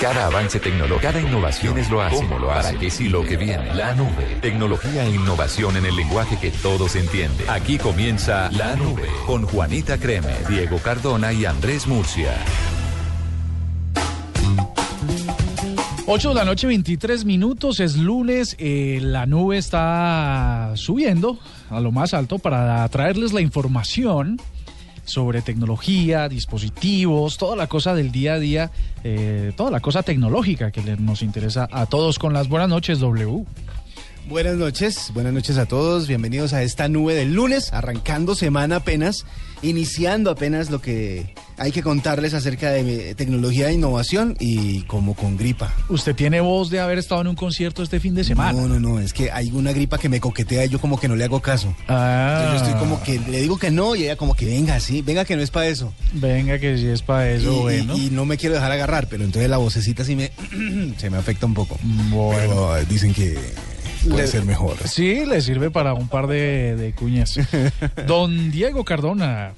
[0.00, 2.16] Cada avance tecnológico, cada innovación es lo hace.
[2.16, 2.68] ¿Cómo lo hace?
[2.68, 3.74] ¿Para qué sí lo que viene?
[3.74, 4.38] La nube.
[4.40, 7.48] Tecnología e innovación en el lenguaje que todos entienden.
[7.48, 12.34] Aquí comienza La Nube con Juanita Creme, Diego Cardona y Andrés Murcia.
[16.06, 21.38] 8 de la noche, 23 minutos, es lunes, eh, la nube está subiendo
[21.70, 24.38] a lo más alto para traerles la información
[25.04, 28.70] sobre tecnología, dispositivos, toda la cosa del día a día,
[29.02, 33.44] eh, toda la cosa tecnológica que nos interesa a todos con las buenas noches W.
[34.26, 39.26] Buenas noches, buenas noches a todos, bienvenidos a esta nube del lunes, arrancando semana apenas,
[39.68, 45.36] iniciando apenas lo que hay que contarles acerca de tecnología e innovación y como con
[45.36, 45.72] gripa.
[45.88, 48.52] Usted tiene voz de haber estado en un concierto este fin de semana.
[48.60, 51.06] No, no, no, es que hay una gripa que me coquetea y yo como que
[51.08, 51.74] no le hago caso.
[51.88, 54.80] Ah, Entonces yo estoy como que le digo que no y ella como que venga,
[54.80, 55.92] sí, venga que no es para eso.
[56.12, 57.96] Venga, que si es para eso, y- bueno.
[57.96, 60.32] y no me quiero dejar agarrar, pero entonces la vocecita sí me
[60.98, 61.78] se me afecta un poco.
[62.10, 62.34] Bueno.
[62.38, 63.38] Pero dicen que
[64.04, 64.76] puede Le- ser mejor.
[64.86, 67.34] Sí, le sirve para un par de, de cuñas.
[68.06, 69.52] Don Diego Cardona.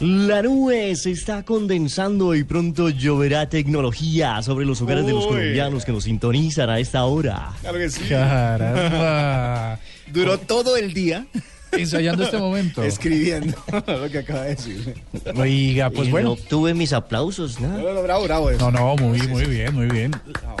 [0.00, 5.84] La nube se está condensando y pronto lloverá tecnología sobre los hogares de los colombianos
[5.84, 7.52] que nos sintonizan a esta hora.
[7.60, 8.00] Claro que sí.
[8.08, 9.78] Caramba.
[10.12, 11.26] Duró todo el día
[11.72, 12.82] Ensayando este momento.
[12.82, 13.56] escribiendo
[13.86, 14.94] lo que acaba de decir.
[15.36, 16.28] Oiga, pues Y bueno.
[16.28, 17.68] No obtuve mis aplausos, ¿no?
[17.68, 18.50] No, no, bravo, bravo.
[18.52, 20.12] No, no, muy, muy bien, muy bien.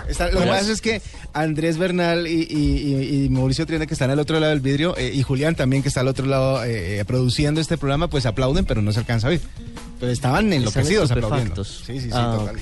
[0.08, 3.94] Está- lo que pasa es que Andrés Bernal y, y- y- y Mauricio Triana, que
[3.94, 6.64] están al otro lado del vidrio, eh, y Julián también, que está al otro lado
[6.64, 9.40] eh, eh, produciendo este programa, pues aplauden, pero no se alcanza a oír.
[10.00, 11.62] Pero estaban enloquecidos aplaudiendo.
[11.64, 12.56] Sí, sí, sí, Ah, total.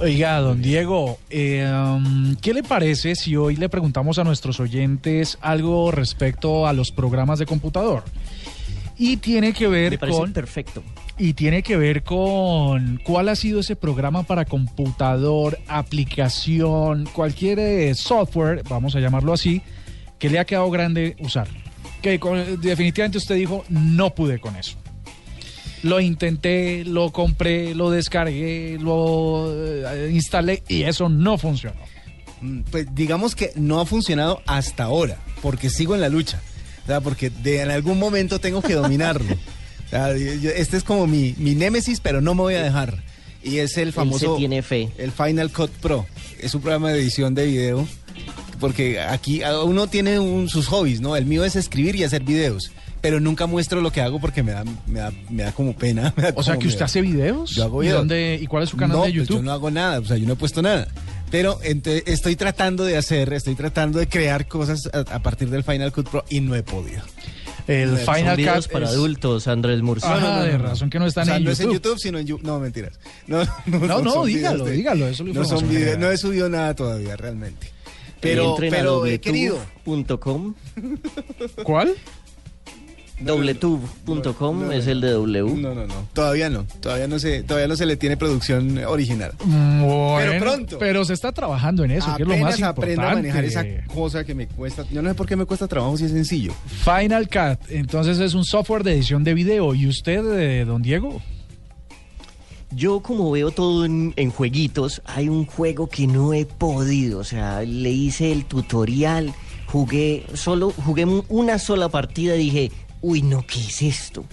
[0.00, 5.36] Oiga, don Diego, eh, um, ¿qué le parece si hoy le preguntamos a nuestros oyentes
[5.42, 8.04] algo respecto a los programas de computador?
[8.96, 10.82] Y tiene que ver Me parece con perfecto.
[11.18, 17.94] y tiene que ver con cuál ha sido ese programa para computador, aplicación, cualquier eh,
[17.94, 19.60] software, vamos a llamarlo así,
[20.18, 21.46] que le ha quedado grande usar.
[22.00, 24.76] Que con- definitivamente usted dijo, no pude con eso.
[25.82, 31.76] Lo intenté, lo compré, lo descargué, lo eh, instalé y eso no funcionó.
[32.42, 36.40] Mm, Pues digamos que no ha funcionado hasta ahora, porque sigo en la lucha.
[36.84, 39.34] O sea, porque de, en algún momento tengo que dominarlo.
[39.86, 42.62] O sea, yo- yo- este es como mi, mi némesis, pero no me voy a
[42.62, 43.02] dejar.
[43.42, 44.34] Y es el famoso...
[44.34, 44.88] se tiene fe.
[44.98, 46.06] El Final Cut Pro.
[46.40, 47.88] Es un programa de edición de video.
[48.60, 51.16] Porque aquí a- uno tiene un- sus hobbies, ¿no?
[51.16, 52.70] El mío es escribir y hacer videos.
[53.02, 56.12] Pero nunca muestro lo que hago porque me da, me da, me da como pena.
[56.18, 57.50] me da O sea que usted hace videos.
[57.52, 58.00] Yo hago ¿Y, videos.
[58.00, 59.36] dónde, ¿Y cuál es su canal no, de pues YouTube?
[59.38, 60.86] yo no hago nada, o sea, yo no he puesto nada.
[61.30, 65.62] Pero ente- estoy tratando de hacer, estoy tratando de crear cosas a, a partir del
[65.64, 67.02] Final Cut Pro y no he podido.
[67.68, 70.12] El Final Son videos Cut para es- adultos, Andrés Murcia.
[70.12, 71.52] Ajá, de razón que no están o sea, en no YouTube.
[71.52, 72.46] es en YouTube, sino en YouTube.
[72.46, 72.98] No, mentiras.
[73.28, 76.74] No, no, No, no, dígalo, de- dígalo, eso no, son videos- no he subido nada
[76.74, 77.70] todavía, realmente.
[78.20, 78.54] Pero,
[79.06, 79.58] he querido.
[79.86, 80.54] dobletube.com.
[81.64, 81.94] ¿Cuál?
[83.20, 84.92] Dobletube.com no, es no.
[84.92, 85.54] el de W.
[85.60, 85.94] No, no, no.
[86.12, 86.64] Todavía no.
[86.80, 89.32] Todavía no se, todavía no se le tiene producción original.
[89.44, 90.78] Bueno, Pero pronto.
[90.78, 93.60] Pero se está trabajando en eso, que es lo más Apenas aprendo a manejar esa
[93.66, 93.94] importante.
[93.94, 94.84] cosa que me cuesta.
[94.90, 96.52] Yo no sé por qué me cuesta trabajo si es sencillo.
[96.84, 99.74] Final Cut, entonces es un software de edición de video.
[99.74, 101.20] ¿Y usted, eh, don Diego?
[102.72, 107.24] Yo como veo todo en, en jueguitos, hay un juego que no he podido, o
[107.24, 109.34] sea, le hice el tutorial,
[109.66, 112.70] jugué solo, jugué un- una sola partida y dije,
[113.02, 114.24] uy no, ¿qué es esto?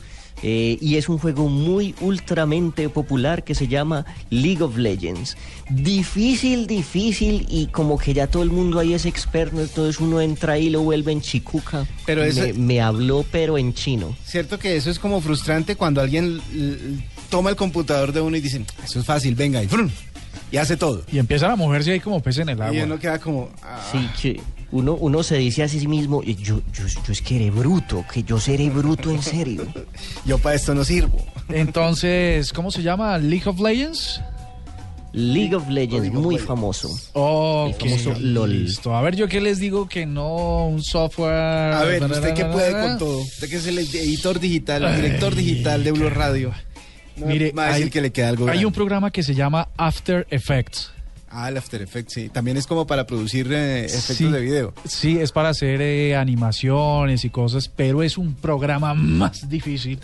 [0.44, 5.36] Eh, y es un juego muy ultramente popular que se llama League of Legends.
[5.72, 10.54] Difícil, difícil y como que ya todo el mundo ahí es experto, entonces uno entra
[10.54, 11.88] ahí y lo vuelve en chicuca.
[12.06, 14.16] Pero eso- me, me habló pero en chino.
[14.26, 16.40] Cierto que eso es como frustrante cuando alguien
[17.30, 19.90] toma el computador de uno y dice, eso es fácil, venga, y, ¡frum!
[20.52, 21.04] y hace todo.
[21.12, 22.84] Y empiezan a moverse ahí como pez en el Y agua.
[22.84, 24.42] uno queda como, ah, Sí, que
[24.72, 28.04] uno, uno se dice a sí mismo, "Eh, yo, yo, yo es que seré bruto,
[28.12, 29.66] que yo seré bruto en serio.
[30.26, 31.18] yo para esto no sirvo.
[31.50, 33.18] Entonces, ¿cómo se llama?
[33.18, 34.22] League of Legends.
[35.14, 36.48] League of Legends, muy Legends.
[36.48, 36.90] famoso.
[37.14, 38.64] Ok, El famoso LOL.
[38.66, 38.96] Listo.
[38.96, 41.74] A ver, yo qué les digo que no un software.
[41.74, 45.34] A ver, usted que puede con todo, usted que es el editor digital, el director
[45.34, 46.52] digital de Blue Radio.
[47.16, 48.66] No Mire, va a decir hay, que le queda algo hay grande.
[48.68, 50.92] un programa que se llama After Effects.
[51.30, 52.30] Ah, el After Effects, sí.
[52.30, 54.26] También es como para producir eh, efectos Sí.
[54.32, 54.74] de video.
[54.86, 60.00] Sí, es para hacer eh, animaciones y cosas, pero es un programa más difícil.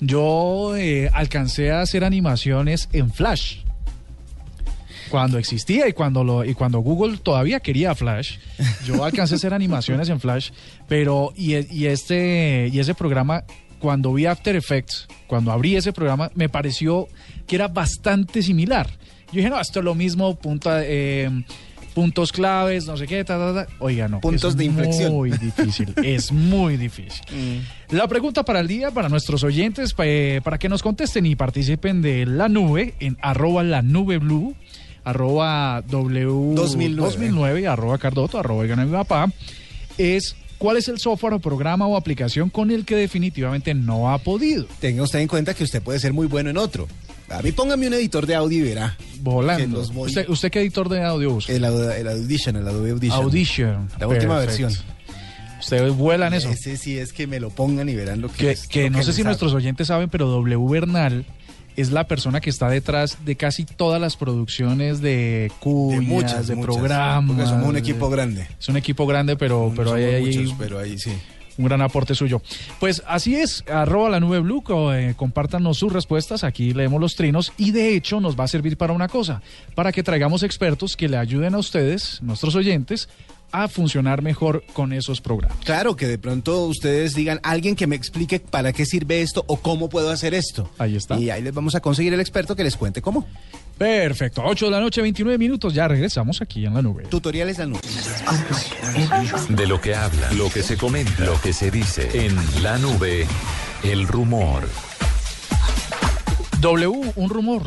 [0.00, 3.58] Yo eh, alcancé a hacer animaciones en Flash.
[5.10, 8.38] Cuando existía y cuando lo y cuando Google todavía quería Flash,
[8.84, 10.50] yo alcancé a hacer animaciones en Flash,
[10.88, 13.44] pero y, y este y ese programa
[13.78, 17.06] cuando vi After Effects, cuando abrí ese programa me pareció
[17.46, 18.88] que era bastante similar.
[19.34, 21.28] Yo dije, no, esto es lo mismo, punta, eh,
[21.92, 23.72] puntos claves, no sé qué, ta, ta, ta.
[23.80, 24.20] Oiga, no.
[24.20, 25.12] Puntos es de inflexión.
[25.12, 27.24] Muy difícil, es muy difícil.
[27.90, 32.00] La pregunta para el día, para nuestros oyentes, eh, para que nos contesten y participen
[32.00, 34.54] de la nube en arroba la nube blue,
[35.02, 36.94] arroba w 2009.
[36.96, 39.32] 2009 y arroba cardoto, arroba mi papá,
[39.98, 44.18] es cuál es el software o programa o aplicación con el que definitivamente no ha
[44.18, 44.66] podido.
[44.78, 46.86] Tenga usted en cuenta que usted puede ser muy bueno en otro.
[47.30, 48.96] A mí póngame un editor de audio y verá.
[49.20, 49.82] Volando.
[49.92, 51.54] voy- ¿Usted, ¿Usted qué editor de audio usa?
[51.54, 53.22] El, el Audition, el Adobe Audition.
[53.24, 53.88] Audition.
[53.98, 54.66] La última Perfecto.
[54.66, 54.94] versión.
[55.60, 56.50] Usted vuela en eso.
[56.50, 58.98] Ese sí es que me lo pongan y verán lo que que, es- que lo
[58.98, 61.24] no sé si nuestros oyentes saben, pero W Bernal
[61.76, 65.10] es la persona que está detrás de casi todas las producciones de
[65.48, 67.26] de cuñas, muchas, de muchas, programas.
[67.26, 68.46] Porque somos un de- equipo grande.
[68.60, 71.10] Es un equipo grande, pero, pero hay, hay muchos, pero ahí sí.
[71.58, 72.42] Un gran aporte suyo.
[72.80, 74.62] Pues así es, arroba la nube blue,
[74.92, 78.76] eh, compártanos sus respuestas, aquí leemos los trinos y de hecho nos va a servir
[78.76, 79.42] para una cosa,
[79.74, 83.08] para que traigamos expertos que le ayuden a ustedes, nuestros oyentes,
[83.54, 85.56] a funcionar mejor con esos programas.
[85.64, 89.58] Claro, que de pronto ustedes digan, alguien que me explique para qué sirve esto o
[89.58, 90.68] cómo puedo hacer esto.
[90.76, 91.16] Ahí está.
[91.20, 93.28] Y ahí les vamos a conseguir el experto que les cuente cómo.
[93.78, 97.04] Perfecto, 8 de la noche, 29 minutos, ya regresamos aquí en la nube.
[97.04, 97.80] Tutoriales la nube.
[99.48, 103.26] De lo que habla, lo que se comenta, lo que se dice en la nube,
[103.82, 104.68] el rumor.
[106.60, 107.62] W, un rumor.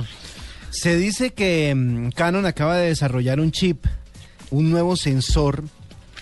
[0.69, 3.85] Se dice que mm, Canon acaba de desarrollar un chip,
[4.49, 5.63] un nuevo sensor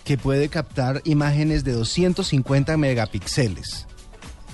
[0.04, 3.88] que puede captar imágenes de 250 megapíxeles.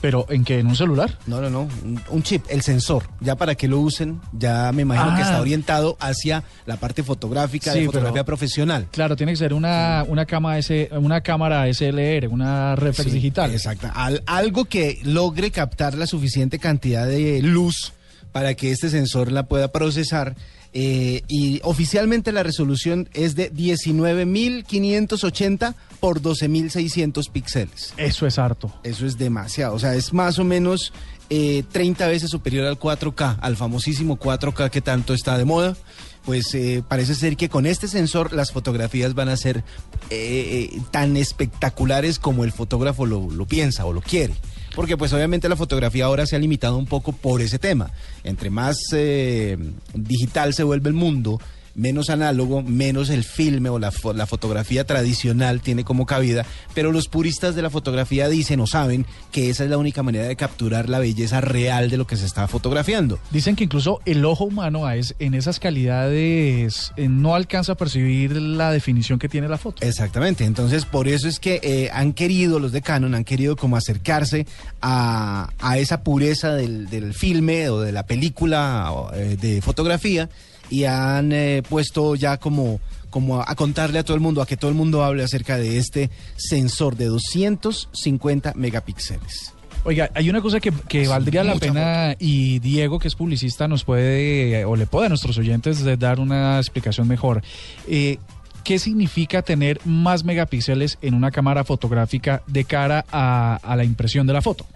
[0.01, 0.57] ¿Pero en qué?
[0.59, 1.19] ¿En un celular?
[1.27, 1.69] No, no, no,
[2.09, 3.03] un, chip, el sensor.
[3.19, 5.25] Ya para que lo usen, ya me imagino que Ah.
[5.25, 8.88] está orientado hacia la parte fotográfica, Sí, de pero- fotografía profesional.
[8.92, 13.51] Claro, tiene que ser una, una, cama S, una cámara SLR, una reflex Sí, digital.
[13.51, 13.89] Exacto.
[13.94, 17.94] Al- algo que logre captar la suficiente cantidad de luz
[18.31, 20.36] para que este sensor la pueda procesar.
[20.74, 27.94] Eh, y oficialmente la resolución es de 19.580 por 12.600 píxeles.
[27.98, 28.74] Eso es harto.
[28.84, 29.76] Eso es demasiado.
[29.76, 30.92] O sea, es más o menos
[31.30, 35.78] eh, 30 veces superior al 4K, al famosísimo 4K que tanto está de moda.
[36.26, 39.64] Pues eh, parece ser que con este sensor las fotografías van a ser
[40.10, 44.36] eh, eh, tan espectaculares como el fotógrafo lo, lo piensa o lo quiere.
[44.76, 47.92] Porque pues obviamente la fotografía ahora se ha limitado un poco por ese tema.
[48.24, 49.58] Entre más eh,
[49.94, 51.40] digital se vuelve el mundo,
[51.76, 56.92] menos análogo, menos el filme o la, fo- la fotografía tradicional tiene como cabida, pero
[56.92, 60.36] los puristas de la fotografía dicen o saben que esa es la única manera de
[60.36, 63.20] capturar la belleza real de lo que se está fotografiando.
[63.32, 68.34] Dicen que incluso el ojo humano es- en esas calidades eh, no alcanza a percibir
[68.36, 69.86] la definición que tiene la foto.
[69.86, 73.78] Exactamente, entonces por eso es que eh, han querido, los de Canon han querido como
[73.78, 74.46] acercarse
[74.82, 80.30] a, a esa pureza del, del filme o de la película o, eh, de fotografía
[80.72, 82.80] y han eh, puesto ya como,
[83.12, 85.58] como a, a contarle a todo el mundo, a que todo el mundo hable acerca
[85.58, 89.54] de este sensor de 250 megapíxeles.
[89.84, 93.84] Oiga, hay una cosa que, que valdría la pena y Diego, que es publicista, nos
[93.84, 97.42] puede, o le puede a nuestros oyentes de dar una explicación mejor.
[97.88, 98.18] Eh,
[98.63, 104.28] ¿Qué significa tener más megapíxeles en una cámara fotográfica de cara a, a la impresión
[104.28, 104.68] de la foto?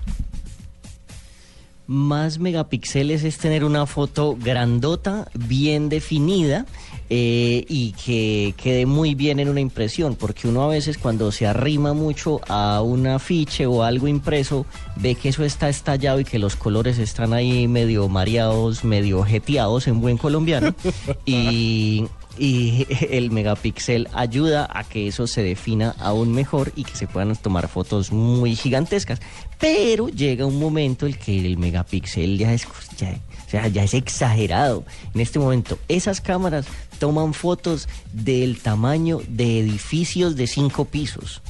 [1.88, 6.65] Más megapíxeles es tener una foto grandota, bien definida
[7.12, 11.46] eh, y que quede muy bien en una impresión, porque uno a veces cuando se
[11.46, 14.65] arrima mucho a un afiche o algo impreso,
[14.96, 19.88] ve que eso está estallado y que los colores están ahí medio mareados, medio jeteados
[19.88, 20.74] en buen colombiano.
[21.25, 22.06] y,
[22.38, 27.36] y el megapíxel ayuda a que eso se defina aún mejor y que se puedan
[27.36, 29.20] tomar fotos muy gigantescas.
[29.60, 32.68] Pero llega un momento en que el megapíxel ya es,
[33.51, 34.84] ya, ya es exagerado.
[35.13, 36.65] En este momento, esas cámaras
[37.00, 41.42] toman fotos del tamaño de edificios de cinco pisos.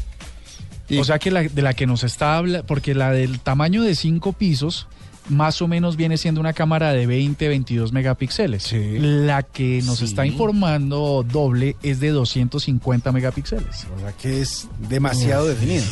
[0.99, 4.33] O sea que de la que nos está hablando, porque la del tamaño de cinco
[4.33, 4.87] pisos
[5.29, 8.63] más o menos viene siendo una cámara de 20, 22 megapíxeles.
[8.63, 8.97] Sí.
[8.99, 10.05] La que nos Sí.
[10.05, 13.87] está informando doble es de 250 megapíxeles.
[13.95, 15.83] O sea que es demasiado definido.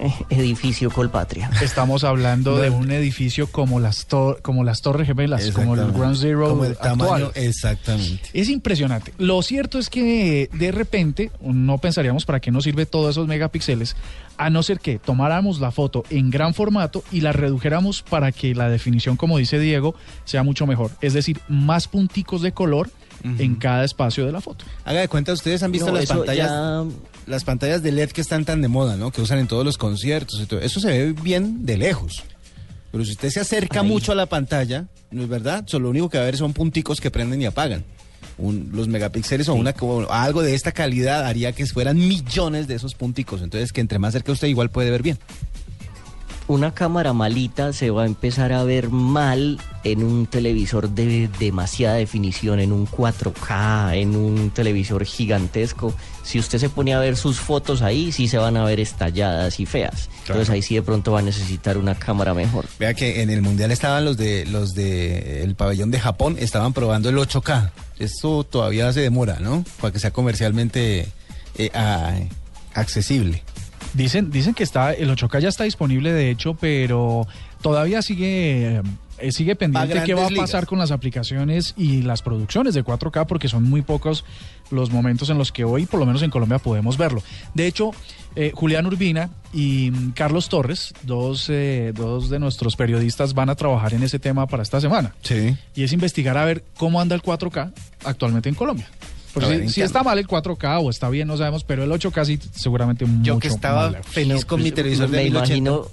[0.00, 1.50] Eh, Edificio Colpatria.
[1.62, 5.92] Estamos hablando de un edificio como las, tor- como las Torres Gemelas, como el.
[5.92, 6.98] Ground Zero Como el actual.
[6.98, 8.28] tamaño, exactamente.
[8.32, 9.12] Es impresionante.
[9.18, 13.96] Lo cierto es que de repente no pensaríamos para qué nos sirve todos esos megapíxeles,
[14.36, 18.54] a no ser que tomáramos la foto en gran formato y la redujéramos para que
[18.54, 20.90] la definición, como dice Diego, sea mucho mejor.
[21.00, 22.90] Es decir, más punticos de color
[23.38, 24.66] en cada espacio de la foto.
[24.84, 26.84] Haga de cuenta, ustedes han visto No, las pantallas, ya-
[27.26, 29.10] las pantallas de LED que están tan de moda, ¿no?
[29.12, 30.60] Que usan en todos los conciertos y todo.
[30.60, 32.22] Eso se ve bien de lejos.
[32.92, 33.88] Pero si usted se acerca Ahí.
[33.88, 35.64] mucho a la pantalla, ¿no es verdad?
[35.66, 37.82] Solo lo único que va a ver son punticos que prenden y apagan.
[38.36, 39.74] Un- los megapíxeles o una
[40.10, 43.42] algo de esta calidad haría que fueran millones de esos punticos.
[43.42, 45.18] Entonces, que entre más cerca usted igual puede ver bien.
[46.46, 51.94] Una cámara malita se va a empezar a ver mal en un televisor de demasiada
[51.94, 55.94] definición, en un 4K, en un televisor gigantesco.
[56.24, 59.60] Si usted se pone a ver sus fotos ahí, sí se van a ver estalladas
[59.60, 60.08] y feas.
[60.22, 62.64] Entonces ahí sí de pronto va a necesitar una cámara mejor.
[62.78, 66.72] Vea que en el mundial estaban los de los de el pabellón de Japón, estaban
[66.72, 67.70] probando el 8K.
[67.98, 69.64] Esto todavía se demora, ¿no?
[69.80, 71.08] Para que sea comercialmente
[71.58, 72.14] eh, a-
[72.72, 73.42] accesible.
[73.92, 77.28] Dicen, dicen que está, el 8K ya está disponible de hecho, pero
[77.62, 78.82] todavía sigue, eh,
[79.32, 80.66] sigue pendiente qué va a pasar ligas.
[80.66, 84.24] con las aplicaciones y las producciones de 4K porque son muy pocos
[84.70, 87.22] los momentos en los que hoy, por lo menos en Colombia, podemos verlo.
[87.54, 87.90] De hecho,
[88.36, 93.54] eh, Julián Urbina y mm, Carlos Torres, dos, eh, dos de nuestros periodistas, van a
[93.54, 95.14] trabajar en ese tema para esta semana.
[95.22, 95.56] Sí.
[95.74, 97.72] Y es investigar a ver cómo anda el 4K
[98.04, 98.88] actualmente en Colombia.
[99.34, 101.84] Ver, si, ¿en si qué está mal el 4K o está bien, no sabemos, pero
[101.84, 105.54] el 8K sí seguramente Yo mucho que estaba feliz con mi televisor de me 1080.
[105.54, 105.86] imagino,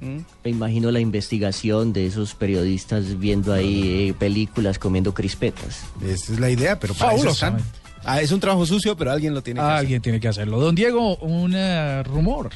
[0.00, 0.18] ¿Mm?
[0.44, 5.82] me imagino la investigación de esos periodistas viendo ahí eh, películas comiendo crispetas.
[6.02, 7.58] Esa es la idea, pero para eso están.
[8.04, 9.76] Ah, es un trabajo sucio, pero alguien lo tiene que hacer.
[9.76, 10.60] Alguien tiene que hacerlo.
[10.60, 12.50] Don Diego, un eh, rumor.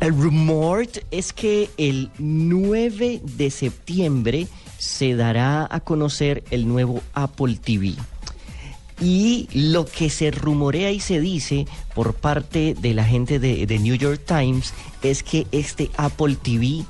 [0.00, 4.46] El rumor es que el 9 de septiembre
[4.78, 7.94] se dará a conocer el nuevo Apple TV.
[9.00, 13.94] Y lo que se rumorea y se dice por parte de la gente de, New
[13.94, 14.72] York Times
[15.02, 16.84] es que este Apple TV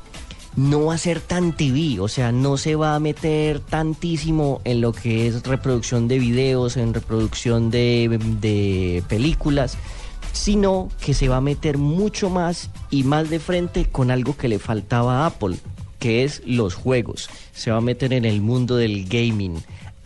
[0.54, 4.80] no va a ser tan TV, o sea, no se va a meter tantísimo en
[4.80, 9.76] lo que es reproducción de videos, en reproducción de películas,
[10.36, 14.48] sino que se va a meter mucho más y más de frente con algo que
[14.48, 15.56] le faltaba a Apple,
[15.98, 17.28] que es los juegos.
[17.52, 19.56] Se va a meter en el mundo del gaming.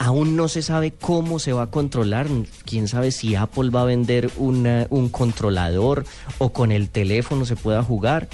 [0.03, 2.27] Aún no se sabe cómo se va a controlar.
[2.65, 6.07] Quién sabe si Apple va a vender una- un controlador
[6.39, 8.27] o con el teléfono se pueda jugar.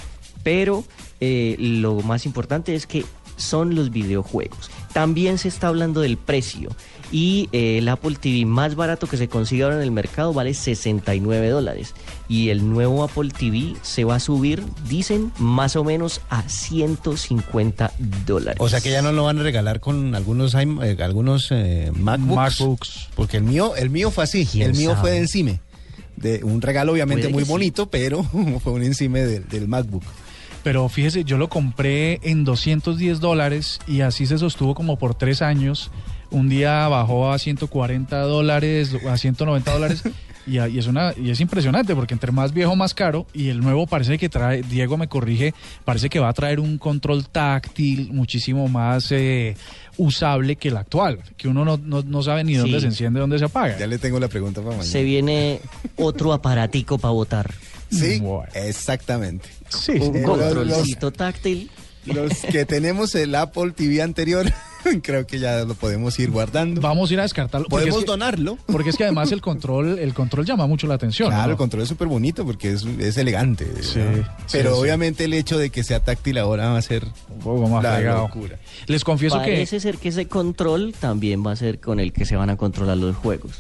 [0.45, 0.85] Pero
[1.21, 3.05] eh, lo más importante es que
[3.37, 4.71] son los videojuegos.
[4.93, 6.71] También se está hablando del precio.
[7.13, 10.55] Y eh, el Apple TV más barato que se consigue ahora en el mercado vale
[10.55, 11.95] 69 dólares.
[12.29, 17.93] Y el nuevo Apple TV se va a subir, dicen, más o menos a 150
[18.27, 18.61] dólares.
[18.61, 22.35] O sea que ya no lo van a regalar con algunos eh, algunos eh, MacBooks.
[22.35, 23.09] MacBooks.
[23.15, 24.45] Porque el mío, el mío fue así.
[24.45, 25.01] ¿Quién El mío sabe?
[25.01, 25.61] fue de encime.
[26.17, 27.51] De un regalo obviamente muy sí.
[27.51, 28.25] bonito, pero
[28.63, 30.03] fue un encime del, del MacBook.
[30.67, 35.41] Pero fíjese, yo lo compré en 210 dólares y así se sostuvo como por tres
[35.41, 35.93] años.
[36.31, 40.03] Un día bajó a 140 dólares, a 190 dólares.
[40.49, 43.89] Y, es una y es impresionante porque entre más viejo más caro y el nuevo
[43.89, 45.55] parece que trae Diego me corrige
[45.85, 49.57] parece que va a traer un control táctil muchísimo más eh,
[49.97, 52.59] usable que el actual que uno no, no, no sabe ni Sí.
[52.61, 54.89] dónde se enciende dónde se apaga Ya le tengo la pregunta para mañana.
[54.89, 55.61] se viene
[55.97, 57.53] otro aparatico para votar.
[57.91, 58.45] Sí, Bueno.
[58.55, 59.49] exactamente.
[59.69, 60.15] sí, Un.
[60.15, 61.69] Eh, controlcito táctil.
[62.05, 64.47] Los que tenemos el Apple TV anterior,
[65.03, 66.81] creo que ya lo podemos ir guardando.
[66.81, 68.59] vamos a ir a descartarlo porque Podemos es que- donarlo.
[68.67, 71.29] Porque es que además el control, el control llama mucho la atención.
[71.31, 71.51] Claro, ¿no?
[71.53, 73.67] el control es súper bonito porque es, es elegante.
[73.83, 74.01] Sí,
[74.53, 74.81] Pero sí.
[74.83, 78.01] obviamente el hecho de que sea táctil ahora va a ser Un poco más la
[78.01, 78.59] locura.
[78.87, 82.25] Les confieso Parece que ser que ese control también va a ser con el que
[82.25, 83.53] se van a controlar los juegos.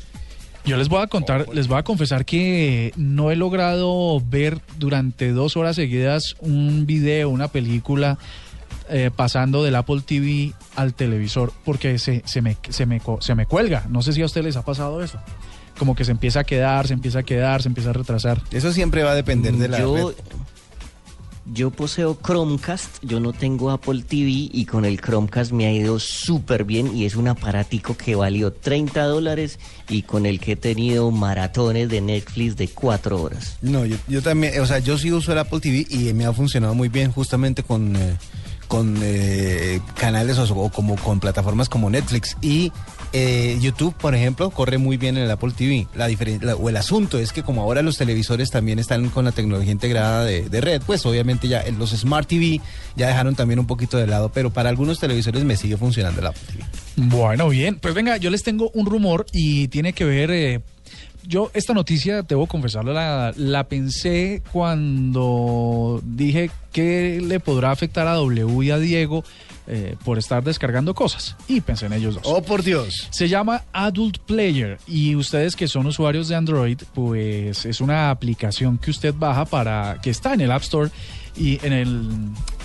[0.64, 5.30] yo les voy a contar, les voy a confesar que no he logrado ver durante
[5.30, 8.18] dos horas seguidas un video, una película
[8.88, 13.46] eh, pasando del Apple TV al televisor porque se, se, me, se, me, se me
[13.46, 13.84] cuelga.
[13.88, 15.18] No sé si a ustedes les ha pasado eso.
[15.78, 18.42] Como que se empieza a quedar, se empieza a quedar, se empieza a retrasar.
[18.50, 20.16] Eso siempre va a depender de la yo, red.
[21.52, 25.98] yo poseo Chromecast, yo no tengo Apple TV y con el Chromecast me ha ido
[25.98, 30.56] súper bien y es un aparatico que valió 30 dólares y con el que he
[30.56, 33.58] tenido maratones de Netflix de 4 horas.
[33.60, 36.32] No, yo, yo también, o sea, yo sí uso el Apple TV y me ha
[36.32, 38.16] funcionado muy bien justamente con, eh,
[38.66, 42.72] con eh, canales o, como con plataformas como Netflix y
[43.12, 45.86] eh, YouTube, por ejemplo, corre muy bien en el Apple TV.
[45.94, 46.08] La
[46.42, 49.72] la- o el asunto es que como ahora los televisores también están con la tecnología
[49.72, 52.60] integrada de, red, pues obviamente ya los Smart TV
[52.96, 56.26] ya dejaron también un poquito de lado, pero para algunos televisores me sigue funcionando el
[56.26, 56.64] Apple TV.
[56.96, 57.78] Bueno, bien.
[57.80, 60.30] Pues venga, yo les tengo un rumor y tiene que ver.
[60.30, 60.60] eh,
[61.26, 68.14] yo esta noticia, debo confesarlo, la, la pensé cuando dije que le podrá afectar a
[68.14, 69.24] W y a Diego
[69.66, 71.36] eh, por estar descargando cosas.
[71.48, 72.22] Y pensé en ellos dos.
[72.26, 73.08] Oh, por Dios.
[73.10, 78.78] Se llama Adult Player y ustedes que son usuarios de Android, pues es una aplicación
[78.78, 80.90] que usted baja para que está en el App Store
[81.36, 82.08] y en el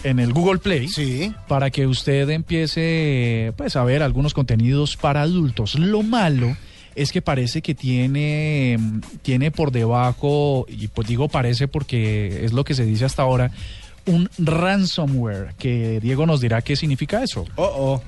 [0.04, 1.32] en el Google Play Sí.
[1.48, 5.76] para que usted empiece pues a ver algunos contenidos para adultos.
[5.76, 6.56] Lo malo
[6.96, 8.78] es que parece que tiene
[9.22, 13.52] tiene por debajo y pues digo parece porque es lo que se dice hasta ahora
[14.06, 17.46] un ransomware que Diego nos dirá qué significa eso.
[17.56, 18.02] Oh, oh.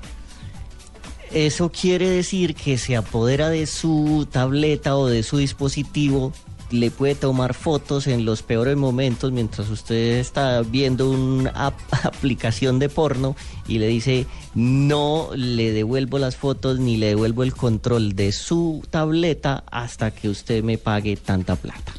[1.32, 6.32] Eso quiere decir que se apodera de su tableta o de su dispositivo,
[6.70, 12.78] le puede tomar fotos en los peores momentos mientras usted está viendo una ap- aplicación
[12.78, 13.36] de porno
[13.68, 18.82] y le dice no le devuelvo las fotos ni le devuelvo el control de su
[18.90, 21.92] tableta hasta que usted me pague tanta plata.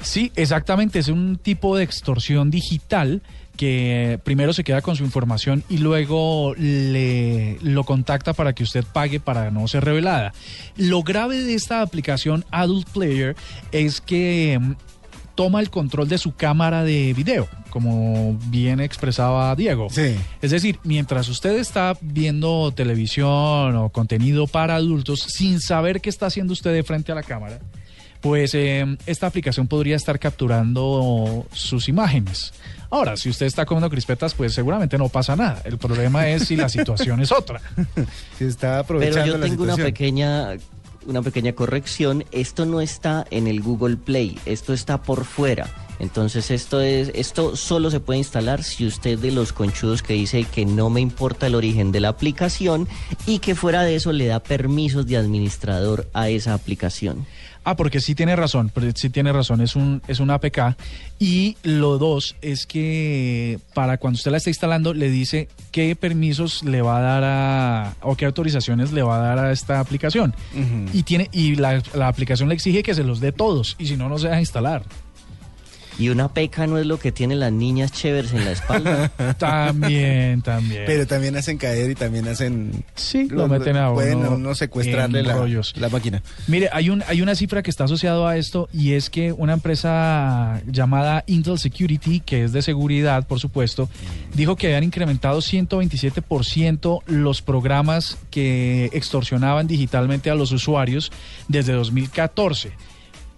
[0.00, 3.22] Sí, exactamente, es un tipo de extorsión digital
[3.56, 8.84] que primero se queda con su información y luego le lo contacta para que usted
[8.84, 10.32] pague para no ser revelada.
[10.76, 13.36] Lo grave de esta aplicación Adult Player
[13.72, 14.72] es que mm,
[15.34, 19.88] toma el control de su cámara de video, como bien expresaba Diego.
[19.90, 20.16] Sí.
[20.42, 26.26] Es decir, mientras usted está viendo televisión o contenido para adultos sin saber qué está
[26.26, 27.60] haciendo usted de frente a la cámara,
[28.20, 32.52] pues eh, esta aplicación podría estar capturando sus imágenes.
[32.94, 35.60] Ahora, si usted está comiendo crispetas, pues seguramente no pasa nada.
[35.64, 37.60] El problema es si la situación es otra.
[38.38, 40.50] Se está aprovechando Pero yo la tengo una pequeña
[41.04, 45.68] una pequeña corrección, esto no está en el Google Play, esto está por fuera.
[45.98, 50.44] Entonces esto es esto solo se puede instalar si usted de los conchudos que dice
[50.44, 52.88] que no me importa el origen de la aplicación
[53.26, 57.26] y que fuera de eso le da permisos de administrador a esa aplicación.
[57.64, 60.76] Ah, porque sí tiene razón, sí tiene razón, es un, es un APK.
[61.18, 66.62] Y lo dos es que para cuando usted la está instalando, le dice qué permisos
[66.62, 70.34] le va a dar a, o qué autorizaciones le va a dar a esta aplicación.
[70.92, 73.96] Y tiene, y la, la aplicación le exige que se los dé todos, y si
[73.96, 74.82] no, no se deja instalar.
[75.98, 79.08] Y una peca no es lo que tienen las niñas chéveres en la espalda.
[79.38, 80.84] También, también.
[80.86, 82.84] Pero también hacen caer y también hacen...
[82.94, 83.94] sí, lo meten a uno.
[83.94, 85.74] Pueden a uno secuestrarle la, rollos.
[85.76, 86.22] la máquina.
[86.46, 89.52] Mire, hay, un, hay una cifra que está asociada a esto y es que una
[89.52, 93.88] empresa llamada Intel Security, que es de seguridad, por supuesto,
[94.34, 101.12] dijo que habían incrementado 127% los programas que extorsionaban digitalmente a los usuarios
[101.48, 102.72] desde 2014.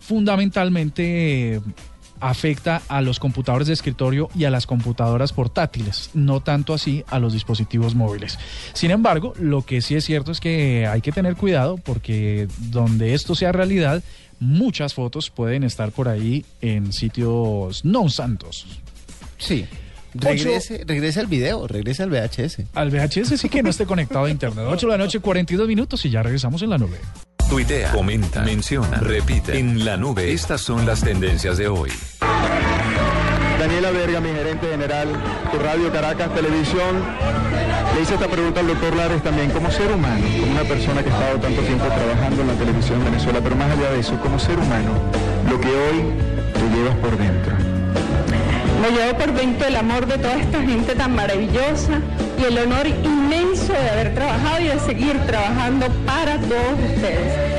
[0.01, 1.61] Fundamentalmente eh,
[2.21, 7.19] afecta a los computadores de escritorio y a las computadoras portátiles, no tanto así a
[7.19, 8.39] los dispositivos móviles.
[8.73, 13.15] Sin embargo, lo que sí es cierto es que hay que tener cuidado porque donde
[13.15, 14.03] esto sea realidad,
[14.39, 18.67] muchas fotos pueden estar por ahí en sitios no santos.
[19.39, 19.67] Sí.
[20.15, 22.63] Regrese, regrese al video, regrese al VHS.
[22.75, 24.65] Al VHS sí que no esté conectado a internet.
[24.69, 26.99] 8 de la noche, 42 minutos y ya regresamos en la nube.
[27.49, 29.59] Tuitea, comenta, menciona, repite.
[29.59, 31.93] En la nube, estas son las tendencias de hoy.
[33.59, 35.09] Daniela Verga, mi gerente general
[35.53, 37.03] de Radio Caracas Televisión.
[37.95, 41.11] Le hice esta pregunta al doctor Lares también, como ser humano, como una persona que
[41.11, 44.19] ha estado tanto tiempo trabajando en la televisión en Venezuela, pero más allá de eso,
[44.21, 44.91] como ser humano,
[45.49, 46.03] lo que hoy
[46.53, 47.55] tú llevas por dentro.
[48.81, 52.01] Me llevo por dentro el amor de toda esta gente tan maravillosa
[52.39, 57.57] y el honor inmenso de haber trabajado y de seguir trabajando para todos ustedes.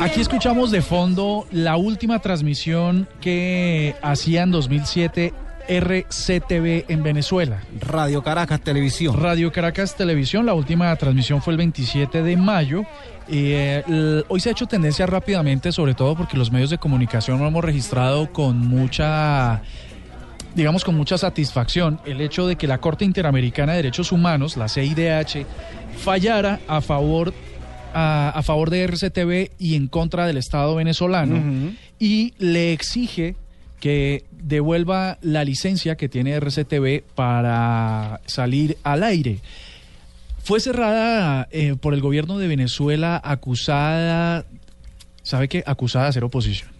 [0.00, 5.32] Aquí escuchamos de fondo la última transmisión que hacía en 2007
[5.68, 7.60] RCTV en Venezuela.
[7.80, 9.20] Radio Caracas Televisión.
[9.20, 12.84] Radio Caracas Televisión, la última transmisión fue el 27 de mayo.
[13.28, 17.46] Eh, hoy se ha hecho tendencia rápidamente, sobre todo porque los medios de comunicación lo
[17.46, 19.62] hemos registrado con mucha
[20.54, 24.68] digamos con mucha satisfacción el hecho de que la Corte Interamericana de Derechos Humanos, la
[24.68, 25.46] CIDH,
[25.98, 27.32] fallara a favor
[27.94, 33.34] a, a favor de RCTV y en contra del Estado venezolano y le exige
[33.80, 39.38] que devuelva la licencia que tiene RCTV para salir al aire.
[40.42, 44.46] Fue cerrada eh, por el gobierno de Venezuela acusada,
[45.22, 45.62] ¿sabe qué?
[45.66, 46.77] Acusada de hacer oposición.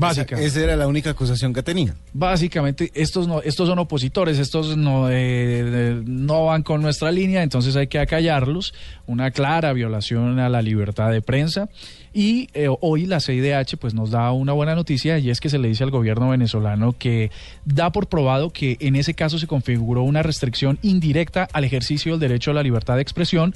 [0.00, 0.36] Básica.
[0.36, 1.94] Esa, esa era la única acusación que tenía.
[2.12, 7.42] Básicamente, estos no, estos son opositores, estos no, eh, eh, no van con nuestra línea,
[7.42, 8.74] entonces hay que acallarlos.
[9.06, 11.68] Una clara violación a la libertad de prensa.
[12.12, 15.58] Y eh, hoy la CIDH pues nos da una buena noticia y es que se
[15.58, 17.30] le dice al gobierno venezolano que
[17.64, 22.20] da por probado que en ese caso se configuró una restricción indirecta al ejercicio del
[22.20, 23.54] derecho a la libertad de expresión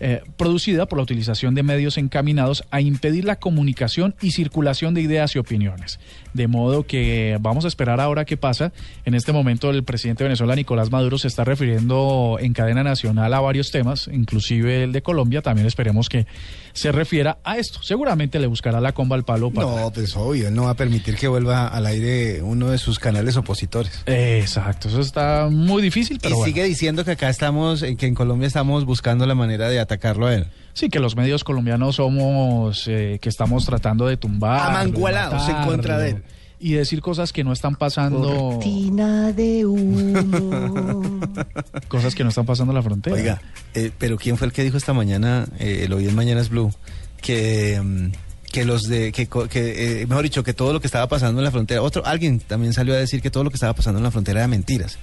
[0.00, 5.02] eh, producida por la utilización de medios encaminados a impedir la comunicación y circulación de
[5.02, 6.00] ideas y opiniones.
[6.32, 8.72] De modo que vamos a esperar ahora qué pasa.
[9.04, 13.32] En este momento el presidente de Venezuela, Nicolás Maduro, se está refiriendo en cadena nacional
[13.34, 15.42] a varios temas, inclusive el de Colombia.
[15.42, 16.26] También esperemos que
[16.72, 17.82] se refiera a esto.
[17.82, 19.66] Seguramente le buscará la comba al palo para...
[19.66, 22.98] No, pues obvio, él no va a permitir que vuelva al aire uno de sus
[22.98, 24.02] canales opositores.
[24.06, 26.52] Exacto, eso está muy difícil, pero y bueno.
[26.52, 30.26] sigue diciendo que acá estamos, eh, que en Colombia estamos buscando la manera de atacarlo
[30.26, 30.46] a él.
[30.74, 34.70] Sí, que los medios colombianos somos, eh, que estamos tratando de tumbar.
[34.70, 36.22] Amangualados en contra de él.
[36.58, 38.50] Y decir cosas que no están pasando.
[38.52, 41.20] Cortina de humo.
[41.88, 43.16] Cosas que no están pasando en la frontera.
[43.16, 43.42] Oiga,
[43.74, 46.72] eh, pero ¿quién fue el que dijo esta mañana, eh, lo oí en Mañanas Blue,
[47.20, 48.12] que, mm,
[48.52, 51.44] que los de, que, que eh, mejor dicho, que todo lo que estaba pasando en
[51.44, 54.04] la frontera, otro, alguien también salió a decir que todo lo que estaba pasando en
[54.04, 54.98] la frontera era mentiras,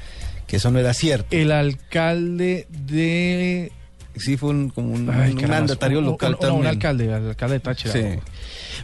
[0.48, 1.36] que eso no era cierto.
[1.36, 3.74] El alcalde de.
[4.16, 6.62] Sí, fue un, como un, Ay, un mandatario local no, también.
[6.62, 7.94] un alcalde, el alcalde de Táchira.
[7.94, 8.02] Sí.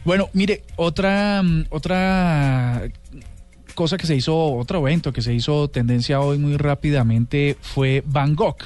[0.03, 2.83] Bueno, mire, otra, otra
[3.73, 8.35] cosa que se hizo, otro evento que se hizo tendencia hoy muy rápidamente fue Van
[8.35, 8.57] Gogh.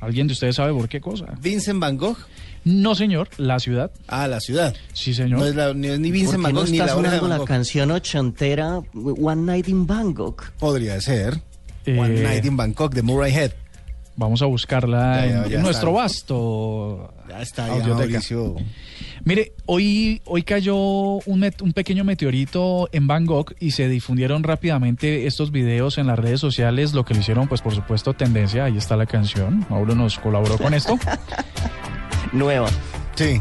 [0.00, 1.26] ¿Alguien de ustedes sabe por qué cosa?
[1.40, 2.18] Vincent Van Gogh.
[2.64, 3.90] No, señor, la ciudad.
[4.06, 4.74] Ah, la ciudad.
[4.92, 5.38] Sí, señor.
[5.40, 7.16] No es, la- ni, ni ¿Por Vincent Van no Gogh ni está la obra de
[7.18, 10.50] sonando Van la canción ochentera One Night in Bangkok?
[10.58, 11.40] Podría ser.
[11.86, 13.52] Eh, One Night in Bangkok de Murray Head.
[14.16, 16.02] Vamos a buscarla Ya, ya, en ya nuestro está.
[16.02, 17.86] vasto Ya está, ya.
[17.88, 18.54] Mauricio.
[19.24, 25.26] Mire, hoy, hoy cayó un, met- un pequeño meteorito en Bangkok y se difundieron rápidamente
[25.26, 28.64] estos videos en las redes sociales, lo que le hicieron, pues por supuesto, tendencia.
[28.66, 29.66] Ahí está la canción.
[29.68, 30.96] Mauro nos colaboró con esto.
[32.32, 32.68] Nueva.
[33.16, 33.40] Sí,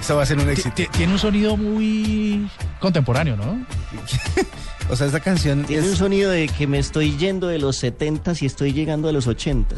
[0.00, 0.72] eso va a ser un éxito.
[0.74, 2.46] ti- Tiene un sonido muy
[2.80, 3.64] contemporáneo, ¿no?
[4.90, 8.42] O sea, esta canción Tiene un sonido de que me estoy yendo de los 70s
[8.42, 9.76] y estoy llegando a los 80s.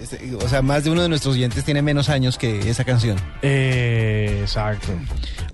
[0.00, 3.18] es- o sea, más de uno de nuestros oyentes tiene menos años que esa canción.
[3.42, 4.88] Eh, exacto.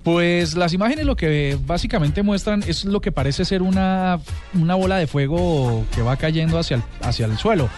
[0.03, 4.19] Pues las imágenes lo que básicamente muestran es lo que parece ser una,
[4.53, 7.69] una bola de fuego que va cayendo hacia el, hacia el suelo.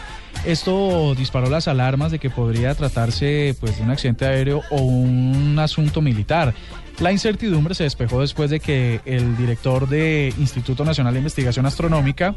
[0.45, 5.57] Esto disparó las alarmas de que podría tratarse pues, de un accidente aéreo o un
[5.59, 6.53] asunto militar.
[6.99, 12.35] La incertidumbre se despejó después de que el director de Instituto Nacional de Investigación Astronómica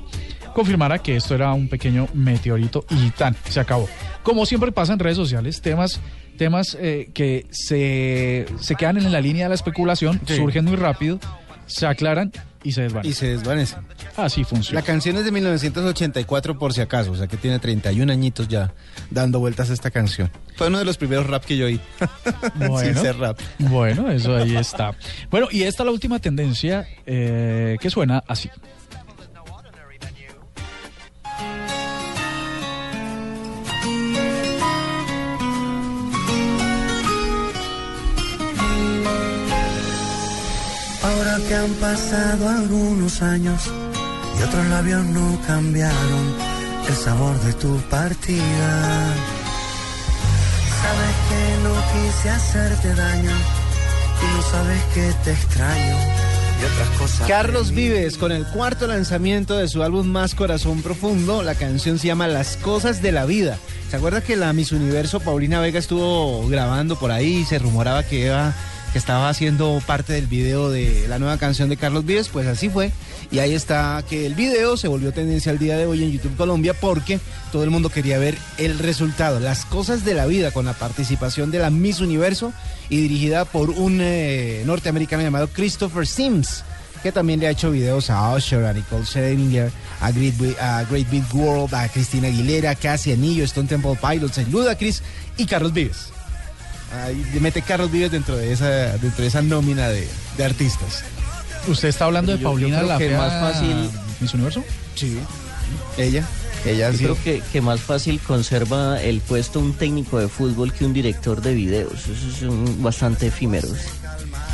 [0.54, 3.88] confirmara que esto era un pequeño meteorito y tan, se acabó.
[4.22, 6.00] Como siempre pasa en redes sociales, temas,
[6.38, 10.36] temas eh, que se, se quedan en la línea de la especulación, Sí.
[10.36, 11.18] surgen muy rápido,
[11.74, 12.32] se aclaran
[12.64, 13.14] y se Y desvanecen.
[13.14, 13.76] se desvanece.
[14.16, 14.82] Así La funciona.
[14.82, 18.72] canción es de 1984 por si acaso, o sea que tiene 31 añitos ya
[19.10, 20.30] dando vueltas a esta canción.
[20.56, 21.80] Fue uno de los primeros rap que yo oí.
[22.58, 23.00] Sin Bueno.
[23.00, 23.38] ser rap.
[23.58, 24.94] Bueno, eso ahí está.
[25.30, 28.48] Bueno, y esta es la última tendencia eh, que suena así.
[41.48, 43.62] Que han pasado algunos años
[44.38, 46.34] y otros labios no cambiaron
[46.88, 49.14] el sabor de tu partida.
[50.82, 55.96] Sabes que no quise hacerte daño y no sabes que te extraño
[56.60, 57.28] y otras cosas.
[57.28, 61.42] Carlos Vives con el cuarto lanzamiento de su álbum Más Corazón Profundo.
[61.42, 63.58] La canción se llama Las Cosas de la Vida.
[63.90, 68.02] ¿Se acuerda que la Miss Universo Paulina Vega estuvo grabando por ahí y se rumoraba
[68.04, 68.54] que, iba-
[68.92, 72.28] que estaba haciendo parte del video de la nueva canción de Carlos Vives?
[72.28, 72.92] Pues así fue.
[73.30, 76.36] Y ahí está que el video se volvió tendencia al día de hoy en YouTube
[76.36, 77.18] Colombia porque
[77.50, 79.40] todo el mundo quería ver el resultado.
[79.40, 82.52] Las Cosas de la Vida con la participación de la Miss Universo
[82.90, 86.64] y dirigida por un eh, norteamericano llamado Christopher Sims
[87.02, 91.74] que también le ha hecho videos a Usher, a Nicole Scherzinger, a Great, Big World,
[91.74, 95.02] a Cristina Aguilera, Cassie Anillo, Stone Temple Pilots, a Ludacris
[95.36, 96.11] y Carlos Vives.
[96.94, 98.66] Ahí mete Carlos Vives dentro de esa,
[98.98, 101.02] dentro de esa nómina de, de artistas.
[101.68, 104.64] ¿Usted está hablando de Yo- yo Paulina creo la que fea más fácil- Miss Universo?
[104.94, 105.18] Sí.
[105.96, 106.24] Ella,
[106.66, 107.04] ella Yo sí.
[107.04, 111.40] creo que, que más fácil conserva el puesto un técnico de fútbol que un director
[111.40, 112.06] de videos.
[112.08, 113.72] Esos son bastante efímeros.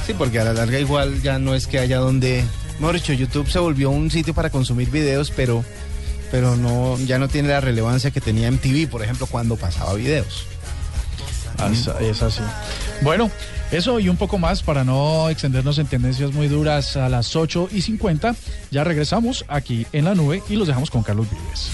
[0.06, 2.44] Sí, porque a la larga igual ya no es que haya donde...
[2.78, 5.64] Mejor dicho, YouTube se volvió un sitio para consumir videos, pero,
[6.30, 10.46] pero no, ya no tiene la relevancia que tenía MTV, por ejemplo, cuando pasaba videos.
[12.00, 12.42] Es, así.
[13.02, 13.30] Bueno,
[13.70, 17.68] eso y un poco más para no extendernos en tendencias muy duras a las 8
[17.72, 18.34] y 50.
[18.70, 21.70] Ya regresamos aquí en la nube y los dejamos con Carlos Vives.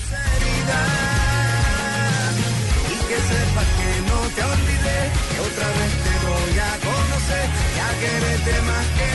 [5.34, 9.13] Otra vez te voy a conocer, ya más que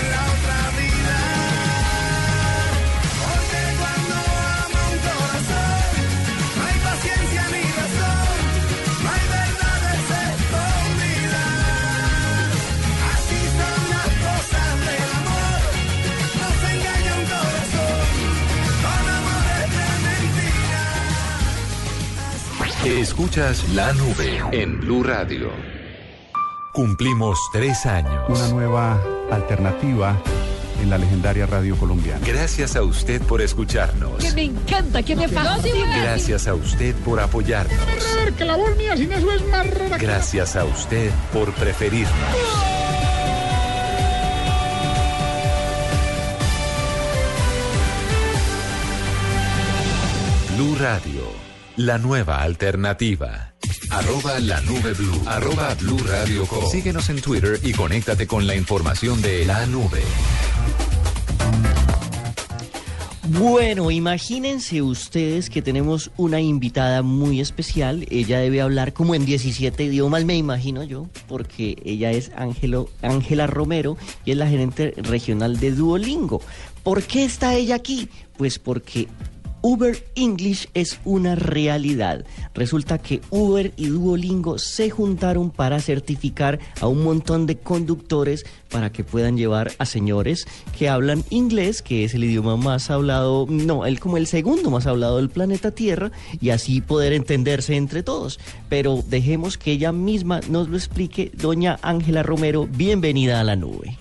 [22.99, 25.51] Escuchas la nube en Blue Radio.
[26.73, 28.23] Cumplimos tres años.
[28.27, 30.17] Una nueva alternativa
[30.81, 32.19] en la legendaria radio colombiana.
[32.25, 34.21] Gracias a usted por escucharnos.
[34.21, 35.97] Que me encanta, que me fascina.
[36.01, 37.79] Gracias a usted por apoyarnos.
[38.37, 39.97] Que la voz mía sin eso es más rara.
[39.97, 42.13] que- Gracias a usted por preferirnos.
[50.55, 51.18] Blue Radio,
[51.79, 53.53] la nueva alternativa.
[53.89, 55.21] Arroba la nube blue.
[55.25, 56.69] Arroba blue radio com.
[56.69, 60.01] Síguenos en Twitter y conéctate con la información de la nube.
[63.29, 68.05] Bueno, imagínense ustedes que tenemos una invitada muy especial.
[68.09, 73.95] Ella debe hablar como en 17 idiomas, me imagino yo, porque ella es Ángela Romero
[74.25, 76.41] y es la gerente regional de Duolingo.
[76.83, 78.09] ¿Por qué está ella aquí?
[78.35, 79.07] Pues porque
[79.61, 82.25] Uber English es una realidad.
[82.53, 88.91] Resulta que Uber y Duolingo se juntaron para certificar a un montón de conductores para
[88.91, 93.85] que puedan llevar a señores que hablan inglés, que es el idioma más hablado, no,
[93.85, 98.39] el como el segundo más hablado del planeta Tierra, y así poder entenderse entre todos.
[98.69, 101.31] Pero dejemos que ella misma nos lo explique.
[101.35, 103.97] Doña Ángela Romero, bienvenida a la nube.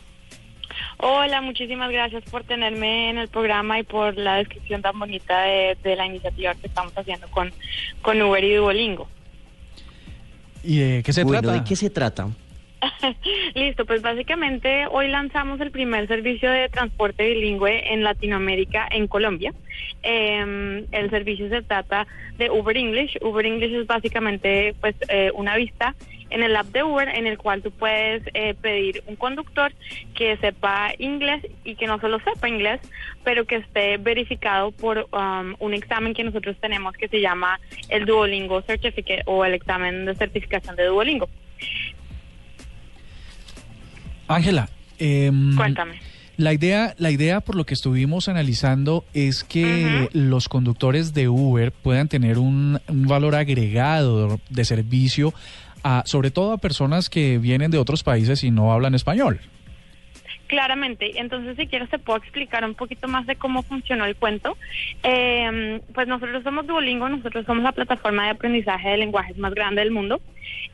[1.00, 5.76] Hola, muchísimas gracias por tenerme en el programa y por la descripción tan bonita de,
[5.82, 7.52] de la iniciativa que estamos haciendo con,
[8.02, 9.08] con Uber y Duolingo.
[10.64, 11.58] ¿Y de qué se bueno, trata?
[11.58, 12.28] ¿de qué se trata?
[13.54, 19.52] Listo, pues básicamente hoy lanzamos el primer servicio de transporte bilingüe en Latinoamérica, en Colombia.
[20.02, 23.18] Eh, el servicio se trata de Uber English.
[23.20, 25.94] Uber English es básicamente pues eh, una vista
[26.30, 29.72] en el app de Uber en el cual tú puedes eh, pedir un conductor
[30.14, 32.80] que sepa inglés y que no solo sepa inglés,
[33.24, 38.04] pero que esté verificado por um, un examen que nosotros tenemos que se llama el
[38.04, 41.28] Duolingo Certificate o el examen de certificación de Duolingo.
[44.28, 46.00] Ángela, em, Cuéntame.
[46.36, 51.72] La idea, la idea por lo que estuvimos analizando es que los conductores de Uber
[51.72, 55.34] puedan tener un, un valor agregado de servicio,
[55.82, 59.40] a, sobre todo a personas que vienen de otros países y no hablan español.
[60.46, 64.56] Claramente, entonces si quieres te puedo explicar un poquito más de cómo funcionó el cuento.
[65.02, 69.82] Eh, pues nosotros somos Duolingo, nosotros somos la plataforma de aprendizaje de lenguajes más grande
[69.82, 70.20] del mundo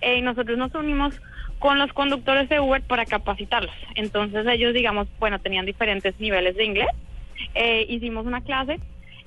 [0.00, 1.20] eh, y nosotros nos unimos
[1.64, 3.74] con los conductores de Uber para capacitarlos.
[3.94, 6.90] Entonces ellos, digamos, bueno, tenían diferentes niveles de inglés.
[7.54, 8.78] Eh, hicimos una clase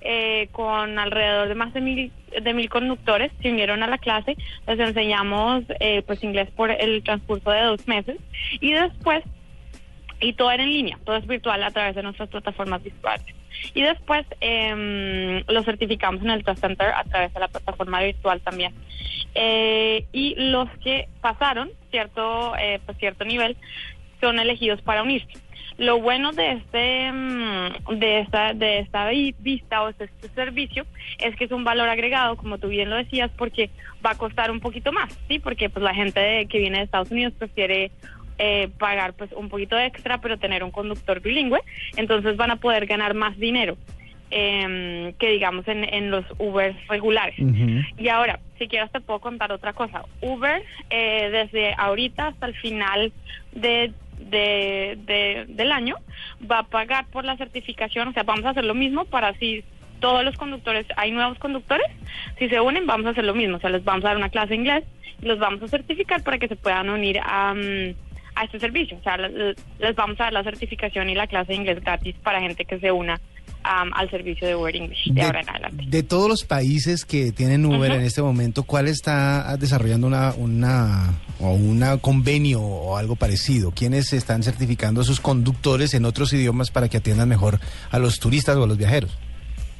[0.01, 4.37] eh, con alrededor de más de mil, de mil conductores, se unieron a la clase,
[4.67, 8.17] les enseñamos eh, pues inglés por el transcurso de dos meses
[8.59, 9.23] y después
[10.19, 13.25] y todo era en línea, todo es virtual a través de nuestras plataformas virtuales.
[13.73, 18.41] Y después eh, lo certificamos en el Trust Center a través de la plataforma virtual
[18.41, 18.73] también.
[19.35, 23.55] Eh, y los que pasaron cierto, eh, pues cierto nivel
[24.21, 25.27] son elegidos para unirse.
[25.77, 30.87] Lo bueno de este mm, de esta de esta vi- vista o de este servicio
[31.19, 33.69] es que es un valor agregado, como tú bien lo decías, porque
[34.03, 37.11] va a costar un poquito más, sí, porque pues la gente que viene de Estados
[37.11, 37.91] Unidos prefiere
[38.37, 41.59] eh, pagar pues un poquito extra, pero tener un conductor bilingüe,
[41.95, 43.77] entonces van a poder ganar más dinero
[44.31, 47.35] eh, que digamos en, en los Uber regulares.
[47.97, 50.03] Y ahora, si quieres te puedo contar otra cosa.
[50.21, 53.11] Uber, eh, desde ahorita hasta el final
[53.53, 55.95] de, de, de- del año,
[56.49, 58.09] va a pagar por la certificación.
[58.09, 59.63] O sea, vamos a hacer lo mismo para si
[60.01, 61.87] todos los conductores, hay nuevos conductores,
[62.37, 63.57] si se unen, vamos a hacer lo mismo.
[63.57, 64.83] O sea, les vamos a dar una clase de inglés
[65.21, 67.93] y los vamos a certificar para que se puedan unir a, mm,
[68.37, 68.97] a este servicio.
[68.97, 69.55] O sea, les,
[69.95, 72.91] vamos a dar la certificación y la clase de inglés gratis para gente que se
[72.91, 73.19] una
[73.63, 75.83] al servicio de Uber English de, ahora en adelante.
[75.87, 81.19] De todos los países que tienen Uber en este momento, ¿cuál está desarrollando una, una
[81.41, 83.71] o una convenio o algo parecido?
[83.71, 87.59] ¿Quiénes están certificando a sus conductores en otros idiomas para que atiendan mejor
[87.91, 89.17] a los turistas o a los viajeros?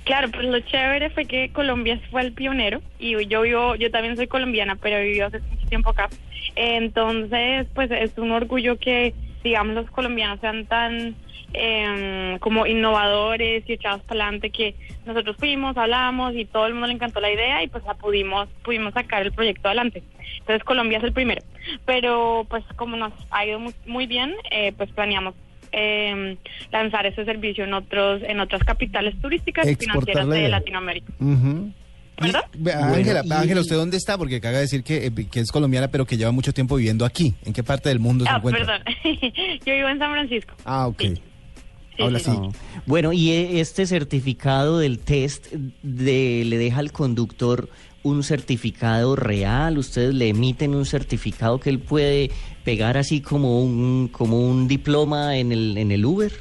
[0.08, 4.16] Claro, pues lo chévere fue que Colombia fue el pionero y yo vivo, yo también
[4.16, 6.08] soy colombiana, pero vivido hace mucho tiempo acá.
[6.56, 11.14] Entonces, pues es un orgullo que, digamos, los colombianos sean tan
[11.52, 16.88] em, como innovadores y echados para adelante que nosotros fuimos, hablamos y todo el mundo
[16.88, 20.04] le encantó la idea y pues la pudimos, pudimos sacar el proyecto adelante.
[20.40, 21.42] Entonces Colombia es el primero.
[21.86, 25.36] Pero pues como nos ha ido muy, muy bien, eh, pues planeamos
[25.72, 26.38] eh,
[26.72, 30.50] lanzar ese servicio en otros en otras capitales turísticas y financieras de.
[30.50, 31.12] Latinoamérica.
[31.20, 31.72] Ujú.
[32.20, 32.46] ¿Verdad?
[32.58, 34.18] Ve, Ángela, Bueno, y- ¿usted dónde está?
[34.18, 37.06] Porque acaba de decir que, eh, que es colombiana, pero que lleva mucho tiempo viviendo
[37.06, 37.36] aquí.
[37.46, 38.66] ¿En qué parte del mundo se Ah, encuentra?
[38.66, 38.84] perdón.
[39.66, 40.54] Yo vivo en San Francisco.
[40.66, 41.00] Ah, ok.
[41.02, 42.40] Sí, Habla sí, así.
[42.40, 42.52] No.
[42.88, 45.52] Bueno, y e- este certificado del test
[45.84, 47.70] de, le deja al conductor
[48.04, 52.32] un certificado real, ustedes le emiten un certificado que él puede
[52.68, 56.34] pegar así como un como un diploma en el en el Uber.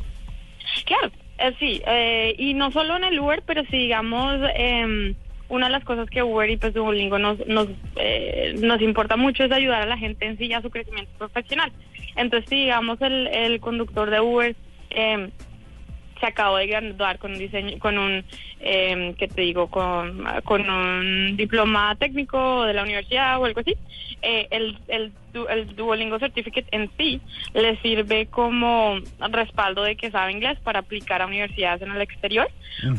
[0.84, 5.14] Claro, eh, sí, eh, y no solo en el Uber, pero si digamos, eh,
[5.48, 9.44] una de las cosas que Uber y pues Duolingo nos, nos, eh, nos importa mucho
[9.44, 11.70] es ayudar a la gente en sí a su crecimiento profesional.
[12.16, 14.56] Entonces, si digamos el, el conductor de Uber
[14.90, 15.30] eh,
[16.18, 18.24] se acabó de graduar con un diseño, con un,
[18.60, 19.68] eh, ¿qué te digo?
[19.68, 23.76] Con, con un diploma técnico de la universidad o algo así,
[24.22, 25.12] eh, el, el,
[25.48, 27.20] el Duolingo Certificate en sí
[27.54, 28.96] le sirve como
[29.30, 32.48] respaldo de que sabe inglés para aplicar a universidades en el exterior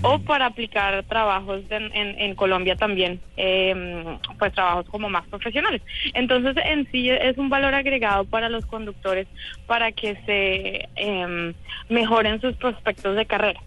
[0.01, 5.81] o para aplicar trabajos en, en, en Colombia también, eh, pues trabajos como más profesionales.
[6.13, 9.27] Entonces, en sí es un valor agregado para los conductores
[9.65, 11.53] para que se eh,
[11.89, 13.59] mejoren sus prospectos de carrera.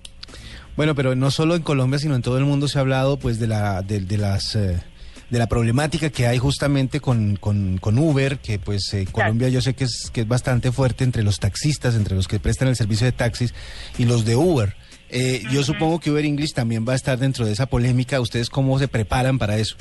[0.76, 3.38] Bueno, pero no solo en Colombia, sino en todo el mundo se ha hablado pues
[3.38, 4.80] de la de, de las eh,
[5.30, 9.60] de la problemática que hay justamente con, con, con Uber, que pues en Colombia yo
[9.60, 12.76] sé que es que es bastante fuerte entre los taxistas, entre los que prestan el
[12.76, 13.54] servicio de taxis
[13.96, 14.74] y los de Uber.
[15.08, 18.20] Eh, Yo supongo que Uber English también va a estar dentro de esa polémica.
[18.20, 19.76] ¿Ustedes cómo se preparan para eso?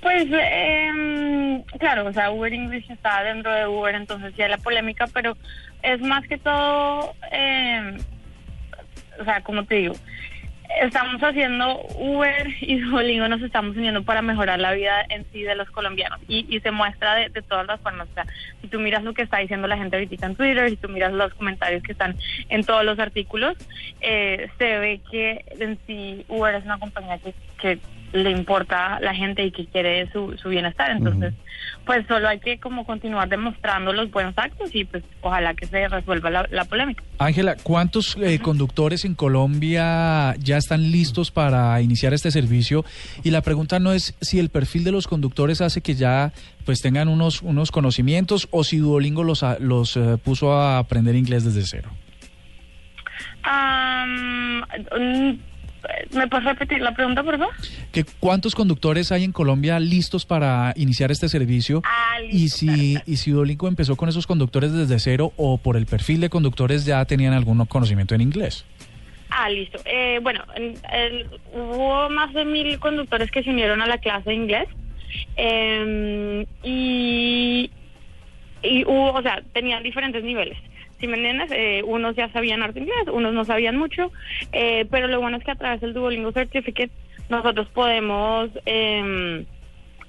[0.00, 5.06] Pues, eh, claro, o sea, Uber English está dentro de Uber, entonces ya la polémica,
[5.14, 5.36] pero
[5.82, 7.96] es más que todo, eh,
[9.18, 9.94] o sea, como te digo,
[10.80, 15.54] estamos haciendo Uber y Duolingo nos estamos uniendo para mejorar la vida en sí de
[15.54, 18.08] los colombianos y, y se muestra de, de todas las formas.
[18.10, 18.26] O sea,
[18.60, 21.12] si tú miras lo que está diciendo la gente ahorita en Twitter, si tú miras
[21.12, 22.16] los comentarios que están
[22.48, 23.56] en todos los artículos,
[24.00, 27.78] eh, se ve que en sí Uber es una compañía que, que
[28.14, 30.90] le importa la gente y que quiere su, su bienestar.
[30.92, 31.34] Entonces,
[31.84, 35.86] pues solo hay que como continuar demostrando los buenos actos y pues ojalá que se
[35.88, 37.02] resuelva la, la polémica.
[37.18, 42.84] Ángela, ¿cuántos eh, conductores en Colombia ya están listos para iniciar este servicio?
[43.24, 46.32] Y la pregunta no es si el perfil de los conductores hace que ya
[46.64, 51.16] pues tengan unos unos conocimientos o si Duolingo los a- los eh, puso a aprender
[51.16, 51.90] inglés desde cero.
[56.12, 57.54] ¿Me puedes repetir la pregunta, por favor?
[57.92, 61.82] ¿Que ¿Cuántos conductores hay en Colombia listos para iniciar este servicio?
[61.84, 65.86] Ah, y si y si Duolingo empezó con esos conductores desde cero o por el
[65.86, 68.64] perfil de conductores ya tenían algún conocimiento en inglés.
[69.30, 69.78] Ah, listo.
[69.84, 70.44] Eh, bueno,
[71.52, 74.68] hubo más de mil conductores que se unieron a la clase de inglés.
[75.36, 77.70] Eh, y,
[78.62, 80.56] y hubo, o sea, tenían diferentes niveles.
[81.00, 84.10] Si me entiendes, Eh, unos ya sabían arte inglés, unos no sabían mucho,
[84.52, 86.90] eh, pero lo bueno es que a través del Duolingo Certificate
[87.28, 89.44] nosotros podemos em,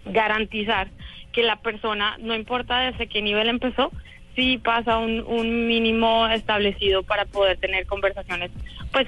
[0.06, 0.88] garantizar
[1.32, 3.92] que la persona, no importa desde qué nivel empezó,
[4.36, 8.52] sí pasa un, un mínimo establecido para poder tener conversaciones
[8.92, 9.08] pues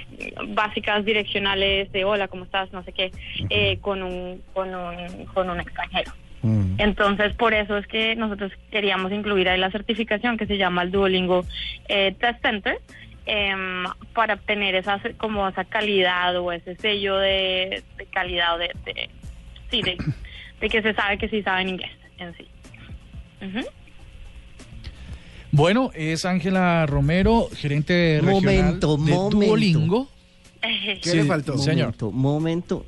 [0.50, 3.12] básicas direccionales de hola cómo estás no sé qué
[3.50, 6.12] eh, con un con un con un extranjero
[6.78, 10.92] entonces por eso es que nosotros queríamos incluir ahí la certificación que se llama el
[10.92, 11.46] Duolingo
[11.88, 12.80] eh, Test Center
[13.26, 13.84] em,
[14.14, 19.10] para obtener esa como esa calidad o ese sello de, de calidad o de, de-
[19.72, 19.98] sí de,
[20.62, 22.46] de que se sabe que sí saben inglés en sí.
[25.52, 29.30] Bueno, es Ángela Romero, gerente regional Momento, de momento.
[29.30, 30.08] Duolingo.
[30.62, 31.58] ¿Qué le faltó?
[31.58, 31.94] Señor.
[32.02, 32.86] Momento, momento.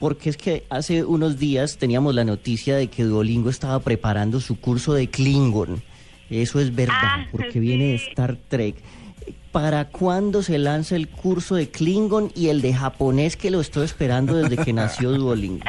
[0.00, 4.58] Porque es que hace unos días teníamos la noticia de que Duolingo estaba preparando su
[4.58, 5.82] curso de Klingon.
[6.30, 8.76] Eso es verdad, Ah, porque viene de Star Trek.
[9.52, 13.84] ¿Para cuándo se lanza el curso de Klingon y el de japonés que lo estoy
[13.84, 15.64] esperando desde que nació Duolingo?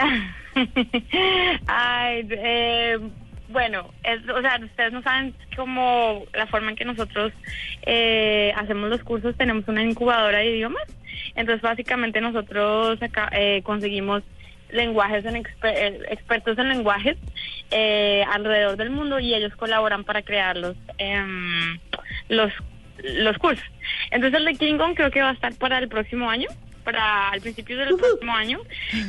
[1.68, 2.98] Ay, eh,
[3.50, 7.34] bueno, es- o sea, ustedes no saben cómo la forma en que nosotros
[7.86, 10.84] eh, hacemos los cursos, tenemos una incubadora de idiomas,
[11.36, 14.24] entonces básicamente nosotros acá, eh, conseguimos
[14.70, 17.18] lenguajes en exper- eh, expertos en lenguajes
[17.72, 21.78] eh, alrededor del mundo y ellos colaboran para crear los em,
[22.30, 22.52] los
[23.04, 23.66] los cursos.
[24.12, 26.48] Entonces el de Klingon creo que va a estar para el próximo año.
[26.82, 28.60] Para al principio del próximo año.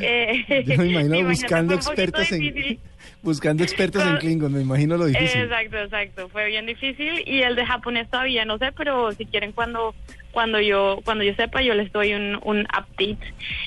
[0.00, 2.78] Eh, Yo me imagino buscando expertos en
[3.22, 5.42] buscando expertos en Klingon, me imagino lo difícil.
[5.42, 6.28] Exacto, exacto.
[6.28, 9.94] Fue bien difícil y el de japonés todavía no sé, pero si quieren cuando
[10.32, 13.18] cuando yo cuando yo sepa yo les doy un, un update.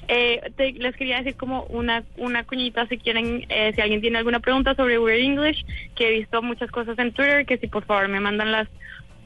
[0.08, 4.18] Eh, te- les quería decir como una una cuñita si quieren eh, si alguien tiene
[4.18, 7.86] alguna pregunta sobre Weird English que he visto muchas cosas en Twitter que si por
[7.86, 8.68] favor me mandan las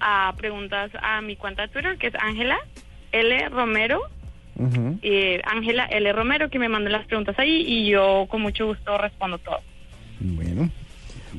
[0.02, 2.58] ah, preguntas a mi cuenta de Twitter que es Ángela
[3.14, 4.02] L Romero
[5.02, 8.98] Eh, Ángela L Romero que me manden las preguntas ahí y yo con mucho gusto
[8.98, 9.60] respondo todo.
[10.20, 10.70] Bueno.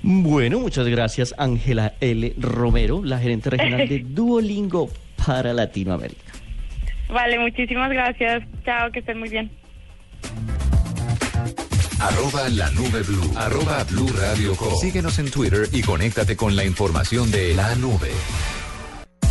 [0.03, 2.35] Bueno, muchas gracias Ángela L.
[2.39, 4.89] Romero, la gerente regional de Duolingo
[5.27, 6.33] para Latinoamérica.
[7.09, 8.45] Vale, muchísimas gracias.
[8.65, 9.51] Chao, que estén muy bien.
[12.01, 13.33] Arroba la nube blue.
[13.37, 14.75] Arroba blue radio com.
[14.81, 18.11] Síguenos en Twitter y conéctate con la información de la nube.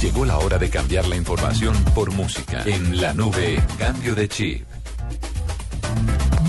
[0.01, 2.63] Llegó la hora de cambiar la información por música.
[2.65, 4.63] En la nube, cambio de chip.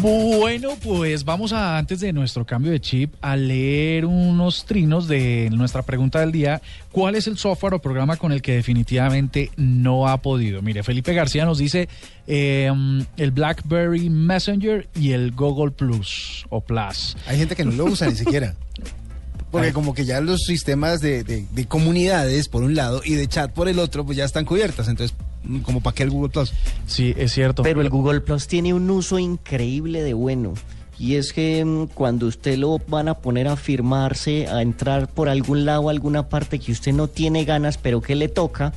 [0.01, 5.51] Bueno, pues vamos a, antes de nuestro cambio de chip, a leer unos trinos de
[5.51, 6.62] nuestra pregunta del día.
[6.92, 10.62] ¿Cuál es el software o programa con el que definitivamente no ha podido?
[10.62, 11.88] Mire, Felipe García nos dice
[12.28, 12.70] eh,
[13.16, 17.16] el BlackBerry Messenger y el Google Plus o Plus.
[17.26, 18.55] Hay gente que no lo usa ni siquiera.
[19.51, 23.26] Porque como que ya los sistemas de, de- de comunidades por un lado y de
[23.26, 24.86] chat por el otro, pues ya están cubiertas.
[24.88, 26.53] Entonces, mm, como para qué el Google Plus.
[26.86, 27.62] Sí, es cierto.
[27.62, 30.55] Pero el Google Plus tiene un uso increíble de bueno.
[31.03, 35.30] Y es que mm, cuando usted lo van a poner a firmarse, a entrar por
[35.30, 38.74] algún lado, alguna parte que usted no tiene ganas, pero que le toca,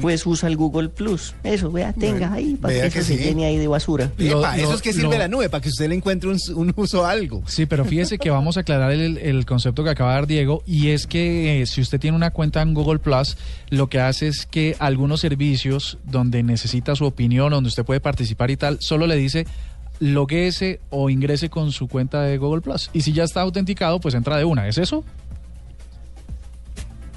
[0.00, 1.34] pues usa el Google Plus.
[1.44, 3.24] Eso, vea, tenga Bueno, ahí, para vea que eso que se sí.
[3.24, 4.10] llene ahí de basura.
[4.16, 6.38] Lo- Epa, eso es que sirve lo- la nube, para que usted le encuentre un,
[6.54, 7.42] un uso a algo.
[7.46, 10.62] Sí, pero fíjese que vamos a aclarar el, el concepto que acaba de dar Diego
[10.66, 13.36] y es que eh, si usted tiene una cuenta en Google Plus,
[13.68, 18.50] lo que hace es que algunos servicios donde necesita su opinión, donde usted puede participar
[18.50, 19.46] y tal, solo le dice
[20.00, 22.90] loguese o ingrese con su cuenta de Google Plus.
[22.92, 24.68] Y si ya está autenticado, pues entra de una.
[24.68, 25.04] ¿Es eso?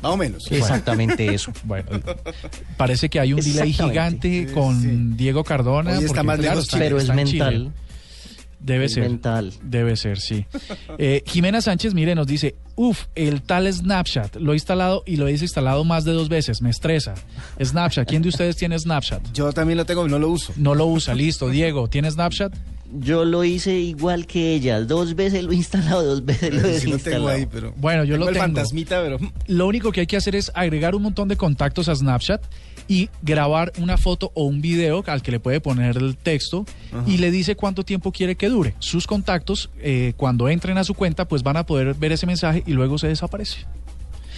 [0.02, 0.50] Más o menos.
[0.52, 1.52] Exactamente eso.
[1.66, 1.90] Bueno,
[2.78, 5.92] parece que hay un delay gigante con Diego Cardona.
[5.92, 7.70] Hoy está porque, más claro, lejos está- Pero es Chile.
[8.60, 9.04] Debe Es ser.
[9.04, 9.54] mental.
[9.64, 10.46] Debe ser, sí.
[10.98, 15.28] Eh, Jimena Sánchez, mire, nos dice, uff, el tal Snapchat, lo he instalado y lo
[15.28, 17.14] he desinstalado más de dos veces, me estresa.
[17.64, 19.22] Snapchat, ¿quién de ustedes tiene Snapchat?
[19.34, 20.54] Yo también lo tengo, no lo uso.
[20.58, 21.50] No lo usa, listo.
[21.50, 22.54] Diego, ¿tiene Snapchat?
[22.92, 24.82] Yo lo hice igual que ella.
[24.82, 27.26] Dos veces lo he instalado, dos veces lo he Sí lo desinstalado.
[27.28, 27.74] tengo ahí, pero...
[27.78, 28.46] Bueno, yo tengo lo el tengo.
[28.48, 29.20] fantasmita, pero...
[29.48, 32.42] Lo único que hay que hacer es agregar un montón de contactos a Snapchat
[32.90, 36.66] y grabar una foto o un video al que le puede poner el texto
[37.08, 38.74] y le dice cuánto tiempo quiere que dure.
[38.80, 42.64] Sus contactos, eh, cuando entren a su cuenta, pues van a poder ver ese mensaje
[42.66, 43.60] y luego se desaparece.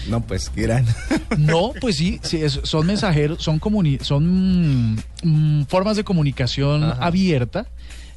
[0.10, 0.86] No, pues, qué gran.
[1.38, 7.06] No, pues sí, sí, es- son mensajeros, son, comuni- son mm, formas de comunicación Ajá.
[7.06, 7.68] abierta.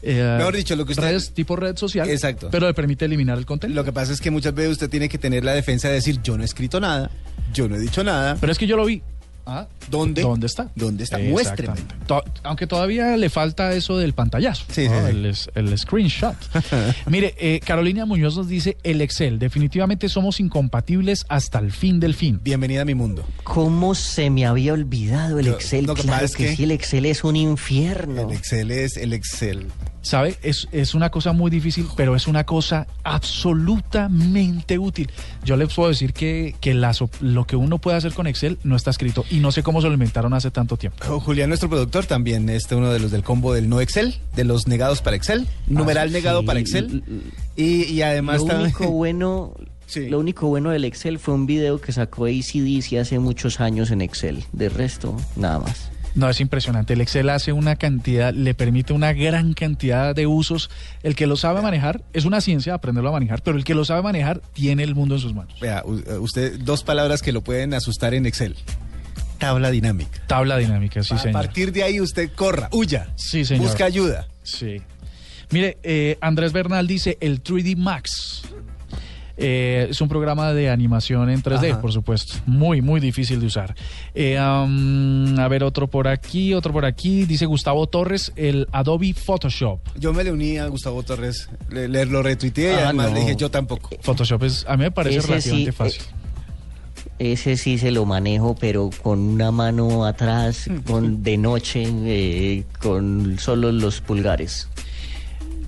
[0.02, 2.08] eh, Mejor dicho, lo que usted- redes tipo red social.
[2.10, 2.48] Exacto.
[2.50, 3.80] Pero le permite eliminar el contenido.
[3.80, 6.20] Lo que pasa es que muchas veces usted tiene que tener la defensa de decir,
[6.22, 7.10] yo no he escrito nada,
[7.52, 8.36] yo no he dicho nada.
[8.40, 9.02] Pero es que yo lo vi.
[9.46, 10.22] Ah, ¿Dónde?
[10.22, 10.70] ¿Dónde está?
[10.74, 11.18] ¿Dónde está?
[11.18, 11.74] Muéstreme.
[12.06, 15.06] To- aunque todavía le falta eso del pantallazo, Sí, ¿no?
[15.08, 15.50] sí, sí.
[15.54, 16.34] El, screenshot.
[17.06, 19.38] Mire, eh, Carolina Muñoz nos dice el Excel.
[19.38, 22.40] Definitivamente somos incompatibles hasta el fin del fin.
[22.42, 23.24] Bienvenida a mi mundo.
[23.42, 25.84] ¿Cómo se me había olvidado el Excel?
[25.86, 28.22] lo que claro pasa es que, que- sí, el Excel es un infierno.
[28.30, 29.66] El Excel es el Excel.
[30.04, 30.36] ¿Sabe?
[30.42, 35.10] Es, es una cosa muy difícil, pero es una cosa absolutamente útil.
[35.44, 38.58] Yo les puedo decir que, que las op- lo que uno puede hacer con Excel
[38.64, 40.98] no está escrito y no sé cómo se lo inventaron hace tanto tiempo.
[41.06, 44.44] Jo- Julián, nuestro productor, también es uno de los del combo del no Excel, de
[44.44, 47.02] los negados para Excel, numeral negado sí, para Excel.
[47.56, 49.54] Y, y además lo también- único bueno
[49.86, 50.08] Sí.
[50.08, 54.00] lo único bueno del Excel fue un video que sacó ACDC hace muchos años en
[54.00, 56.92] Excel de resto nada más No, es impresionante.
[56.92, 60.70] El Excel hace una cantidad, le permite una gran cantidad de usos.
[61.02, 63.84] El que lo sabe manejar, es una ciencia aprenderlo a manejar, pero el que lo
[63.84, 65.58] sabe manejar tiene el mundo en sus manos.
[65.60, 68.56] Vea, eh, usted, dos palabras que lo pueden asustar en Excel.
[69.38, 70.20] Tabla dinámica.
[70.28, 71.32] Tabla dinámica, sí, a señor.
[71.42, 73.64] partir de ahí usted corra, huya, Sí, señor.
[73.66, 74.28] busca ayuda.
[74.44, 74.76] Sí.
[75.50, 78.42] Mire, eh, Andrés Bernal dice el 3D Max.
[79.36, 81.80] Eh, es un programa de animación en 3D, Ajá.
[81.80, 82.34] por supuesto.
[82.46, 83.74] Muy, muy difícil de usar.
[84.14, 87.24] Eh, a ver, otro por aquí, otro por aquí.
[87.24, 89.80] Dice Gustavo Torres, el Adobe Photoshop.
[89.98, 93.14] Yo me le uní a Gustavo Torres, le, le- lo retuiteé y Ah, además no.
[93.14, 93.90] le dije yo tampoco.
[94.02, 96.02] Photoshop es, a mí me parece Ese relativamente sí, fácil.
[97.18, 103.36] ese sí se lo manejo pero con una mano atrás con de noche eh, con
[103.38, 104.68] solo los pulgares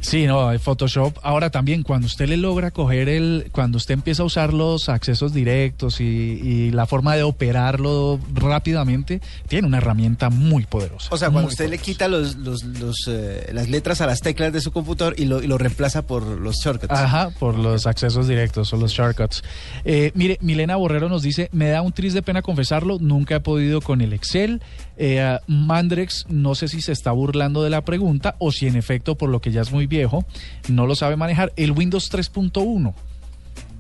[0.07, 1.19] Sí, no, hay Photoshop.
[1.25, 5.35] Ahora también, cuando usted le logra coger el, cuando usted empieza a usar los accesos
[5.35, 11.09] directos y, y la forma de operarlo rápidamente, tiene una herramienta muy poderosa.
[11.11, 14.53] O sea, cuando usted le quita los, los, los, eh, las letras a las teclas
[14.53, 16.93] de su computador y lo, y lo reemplaza por los shortcuts.
[16.93, 19.43] Ajá, por los accesos directos o los shortcuts.
[19.85, 23.41] Eh, mire, Milena Borrero nos dice, me da un tris de pena confesarlo, nunca he
[23.41, 24.63] podido con el Excel.
[24.99, 29.17] Eh, Mandrex, no sé si se está burlando de la pregunta o si en efecto,
[29.17, 30.25] por lo que ya es muy viejo,
[30.69, 31.53] no lo sabe manejar.
[31.57, 32.95] El Windows 3.1.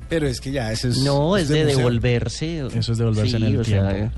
[0.08, 0.98] Pero es que ya eso es...
[0.98, 1.78] No, es de museo.
[1.78, 2.66] devolverse.
[2.74, 4.14] Eso es devolverse en el sea, tiempo.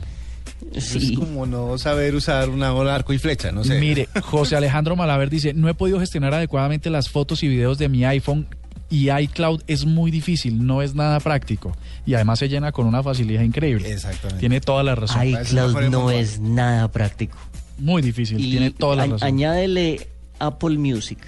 [0.78, 1.12] Sí.
[1.12, 3.78] Es como no saber usar una bola arco y flecha, no sé.
[3.80, 7.88] Mire, José Alejandro Malaver dice, no he podido gestionar adecuadamente las fotos y videos de
[7.88, 8.46] mi iPhone
[8.90, 11.76] y iCloud es muy difícil, no es nada práctico.
[12.06, 13.92] Y además se llena con una facilidad increíble.
[13.92, 14.40] Exactamente.
[14.40, 15.26] Tiene toda la razón.
[15.26, 17.38] iCloud no es nada práctico.
[17.78, 19.26] Muy difícil, Y tiene toda la razón.
[19.28, 21.18] añádele Apple Music.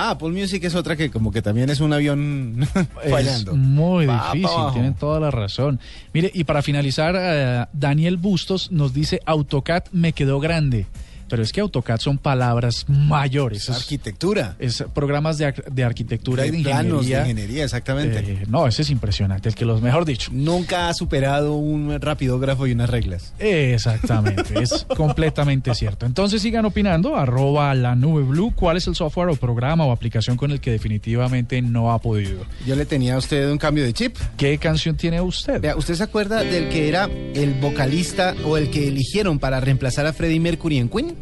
[0.00, 2.64] Ah, Apple Music es otra que como que también es un avión
[3.10, 3.50] fallando.
[3.52, 5.80] Es muy Va difícil, tienen toda la razón.
[6.12, 10.86] Mire, y para finalizar, eh, Daniel Bustos nos dice, AutoCAD me quedó grande.
[11.28, 13.68] Pero es que AutoCAD son palabras mayores.
[13.68, 14.56] Es arquitectura.
[14.58, 17.20] Es programas de, de arquitectura y de De planos de ingeniería.
[17.22, 18.18] ingeniería, exactamente.
[18.18, 20.30] Eh, no, ese es impresionante, el que los mejor dicho.
[20.32, 23.32] Nunca ha superado un rapidógrafo y unas reglas.
[23.38, 26.06] Exactamente, es completamente cierto.
[26.06, 30.36] Entonces sigan opinando, arroba la nube blue, cuál es el software o programa o aplicación
[30.36, 32.44] con el que definitivamente no ha podido.
[32.66, 34.16] Yo le tenía a usted un cambio de chip.
[34.36, 35.60] ¿Qué canción tiene usted?
[35.60, 37.04] Vea, ¿usted se acuerda del que era
[37.34, 41.14] el vocalista o el que eligieron para reemplazar a Freddie Mercury en Queen?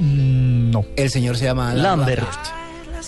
[0.00, 0.84] Mm, no.
[0.96, 2.28] El señor se llama Adam Lambert.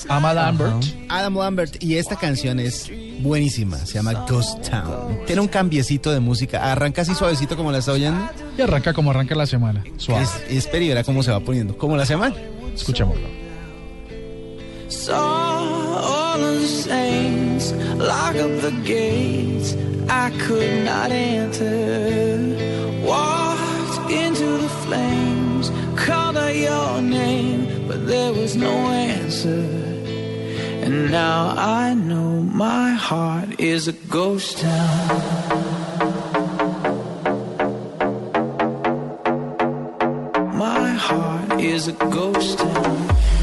[0.08, 0.84] Ama Lambert.
[1.08, 5.18] Adam Lambert y esta canción es buenísima, se llama Ghost Town.
[5.26, 8.20] Tiene un cambiecito de música, arranca así suavecito como la está oyendo.
[8.56, 9.82] Y arranca como arranca la semana.
[9.96, 10.24] Suave.
[10.24, 12.34] Es, espera y verá cómo se va poniendo, como la semana.
[12.74, 13.26] Escuchémoslo.
[14.88, 19.74] Saw all of the saints lock up the gates
[20.08, 22.38] I could not enter.
[23.04, 25.27] Walked into the flames,
[26.48, 29.66] out your name, but there was no answer.
[30.84, 35.08] And now I know my heart is a ghost town.
[40.54, 43.37] My heart is a ghost town.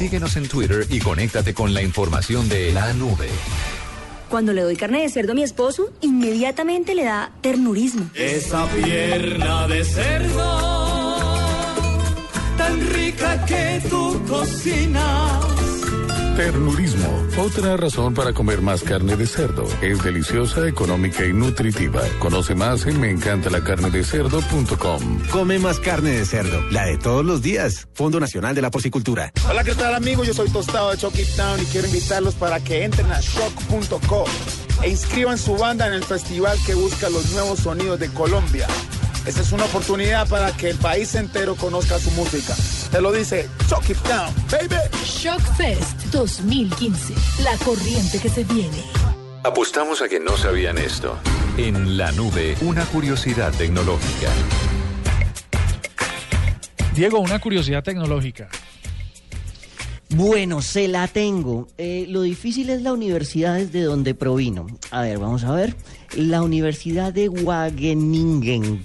[0.00, 3.28] Síguenos en Twitter y conéctate con la información de la nube.
[4.30, 8.08] Cuando le doy carne de cerdo a mi esposo, inmediatamente le da ternurismo.
[8.14, 11.36] Esa pierna de cerdo,
[12.56, 15.59] tan rica que tú cocinas.
[16.40, 19.66] Ternurismo, otra razón para comer más carne de cerdo.
[19.82, 22.00] Es deliciosa, económica y nutritiva.
[22.18, 25.20] Conoce más en meencantalacarnedecerdo.com.
[25.30, 27.88] Come más carne de cerdo, la de todos los días.
[27.92, 29.30] Fondo Nacional de la Porcicultura.
[29.50, 30.28] Hola, ¿qué tal amigos?
[30.28, 34.24] Yo soy Tostado de Chucky Town y quiero invitarlos para que entren a shock.co
[34.82, 38.66] e inscriban su banda en el festival que busca los nuevos sonidos de Colombia.
[39.26, 42.54] Esta es una oportunidad para que el país entero conozca su música.
[42.90, 44.80] Te lo dice Chucky Town, baby.
[45.04, 47.14] Shock Fest 2015.
[47.44, 48.82] La corriente que se viene.
[49.44, 51.18] Apostamos a que no sabían esto.
[51.58, 54.30] En la nube, una curiosidad tecnológica.
[56.94, 58.48] Diego, una curiosidad tecnológica.
[60.16, 61.68] Bueno, se la tengo.
[61.78, 64.66] Eh, lo difícil es la universidad desde donde provino.
[64.90, 65.76] A ver, vamos a ver.
[66.16, 68.82] La Universidad de Wageningen,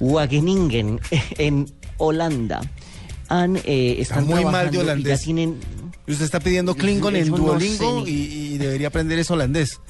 [0.00, 1.00] Wageningen
[1.38, 2.60] en Holanda.
[3.28, 5.20] Han, eh, Está están muy mal de ya holandés.
[5.22, 5.56] tienen-
[6.06, 9.30] Y usted está pidiendo Klingon en no Duolingo sé y, ni- y debería aprender es
[9.30, 9.80] holandés.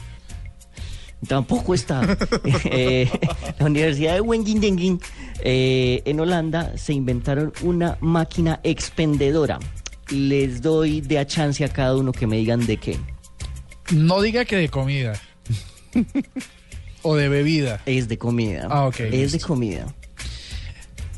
[1.27, 2.17] Tampoco está.
[2.71, 3.09] Eh,
[3.59, 5.01] la Universidad de Wageningen
[5.45, 9.59] eh, en Holanda se inventaron una máquina expendedora.
[10.11, 12.99] Les doy de a chance a cada uno que me digan de qué.
[13.93, 15.15] No diga que de comida.
[17.03, 17.81] o de bebida.
[17.87, 18.67] Es de comida.
[18.71, 19.87] Ah, ok, Es de comida.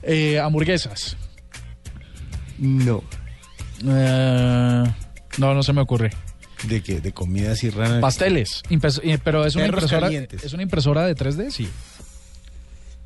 [0.02, 1.16] Eh, hamburguesas.
[2.58, 3.02] No.
[3.86, 4.84] Eh,
[5.38, 6.10] no, no se me ocurre.
[6.64, 7.00] ¿De qué?
[7.00, 8.00] ¿De comida así rara?
[8.00, 8.62] Pasteles.
[8.68, 10.06] Impes- eh, pero es una Perros impresora.
[10.08, 10.44] calientes.
[10.44, 11.68] Es una impresora de 3D, sí.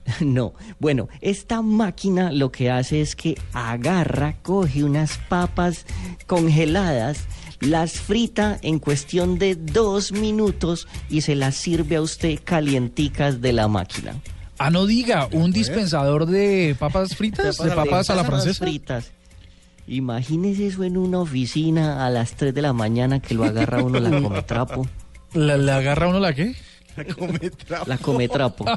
[0.20, 5.86] No, bueno, esta máquina lo que hace es que agarra, coge unas papas
[6.26, 7.24] congeladas,
[7.60, 13.52] las frita en cuestión de dos minutos y se las sirve a usted calienticas de
[13.52, 14.14] la máquina.
[14.58, 18.64] Ah, no diga, un dispensador de papas fritas, de papas a la francesa.
[18.64, 19.12] fritas.
[19.86, 24.00] Imagínese eso en una oficina a las 3 de la mañana que lo agarra uno
[24.00, 24.86] la come trapo.
[25.34, 26.54] ¿La, la agarra uno la qué?
[26.96, 27.84] La come trapo.
[27.88, 28.64] La come trapo.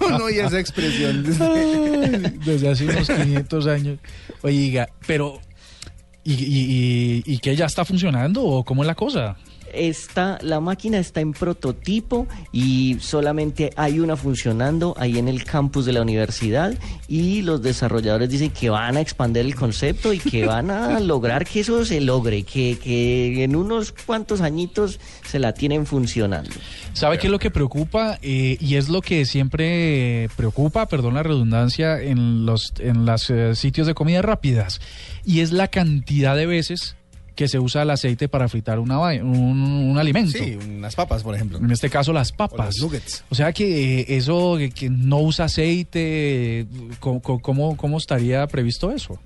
[0.00, 1.22] Yo no oí esa expresión.
[2.44, 3.98] Desde hace unos 500 años.
[4.42, 5.40] Oiga, pero.
[6.24, 9.36] ¿Y, y, y, y que ya está funcionando o cómo es la cosa?
[9.72, 15.84] Está, la máquina está en prototipo y solamente hay una funcionando ahí en el campus
[15.86, 16.74] de la universidad
[17.08, 21.44] y los desarrolladores dicen que van a expandir el concepto y que van a lograr
[21.44, 26.50] que eso se logre, que, que en unos cuantos añitos se la tienen funcionando.
[26.92, 28.18] ¿Sabe qué es lo que preocupa?
[28.22, 33.86] Eh, y es lo que siempre preocupa, perdón la redundancia, en los en los sitios
[33.86, 34.80] de comida rápidas.
[35.24, 36.96] Y es la cantidad de veces
[37.36, 40.32] que se usa el aceite para fritar una, un, un alimento.
[40.36, 41.58] Sí, unas papas, por ejemplo.
[41.58, 42.74] En este caso las papas.
[43.28, 46.66] O sea que eh, eso que, que no usa aceite, eh,
[46.98, 49.20] ¿cómo, cómo, cómo estaría previsto eso?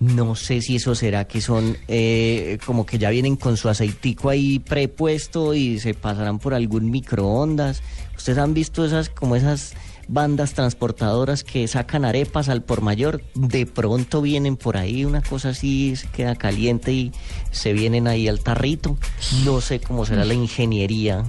[0.00, 4.28] No sé si eso será que son eh, como que ya vienen con su aceitico
[4.28, 7.82] ahí prepuesto y se pasarán por algún microondas.
[8.16, 9.74] ¿Ustedes han visto esas como esas
[10.08, 13.22] bandas transportadoras que sacan arepas al por mayor?
[13.34, 17.12] De pronto vienen por ahí, una cosa así se queda caliente y
[17.50, 18.96] se vienen ahí al tarrito.
[19.44, 21.24] No sé cómo será la ingeniería.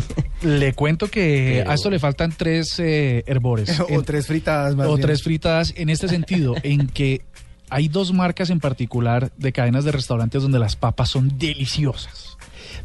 [0.42, 3.78] Le cuento que Pero- a esto le faltan tres eh, herbores.
[3.80, 5.06] o En- tres fritadas más o bien.
[5.06, 7.22] tres fritadas en este sentido, en que
[7.68, 12.35] hay dos marcas en particular de cadenas de restaurantes donde las papas son deliciosas.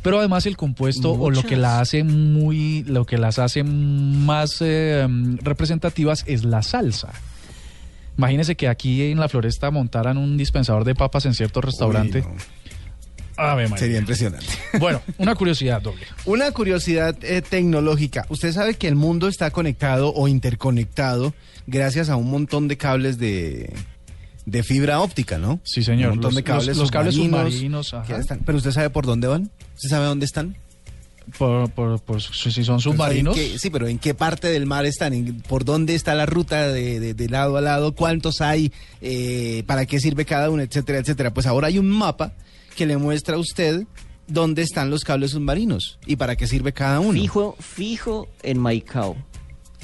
[0.01, 4.57] Pero además el compuesto o lo que la hace muy, lo que las hace más
[4.61, 5.07] eh,
[5.41, 7.13] representativas es la salsa.
[8.17, 12.19] Imagínense que aquí en la floresta montaran un dispensador de papas en cierto restaurante.
[12.19, 12.61] Uy, no.
[13.37, 13.67] Ave.
[13.77, 14.45] Sería impresionante.
[14.79, 16.05] Bueno, una curiosidad doble.
[16.25, 18.25] Una curiosidad eh, tecnológica.
[18.29, 21.33] Usted sabe que el mundo está conectado o interconectado
[21.67, 23.73] gracias a un montón de cables de,
[24.45, 25.59] de fibra óptica, ¿no?
[25.63, 26.09] Sí, señor.
[26.11, 28.17] Un montón Los- de cables los- los cables submarinos submarinos, que ajá.
[28.21, 29.51] están- Pero usted sabe por dónde van.
[29.75, 30.55] ¿Usted sabe dónde están?
[31.37, 33.37] Por, por- por- si son Pues, submarinos.
[33.37, 35.13] ¿en qué- sí, pero ¿en qué parte del mar están?
[35.13, 37.93] ¿En- ¿Por dónde está la ruta de, de- de lado a lado?
[37.93, 38.71] ¿Cuántos hay?
[39.01, 40.63] Eh, ¿Para qué sirve cada uno?
[40.63, 41.33] Etcétera, etcétera.
[41.33, 42.33] Pues ahora hay un mapa
[42.75, 43.83] que le muestra a usted
[44.27, 47.13] dónde están los cables submarinos y para qué sirve cada uno.
[47.13, 49.15] Fijo, fijo en Maicao.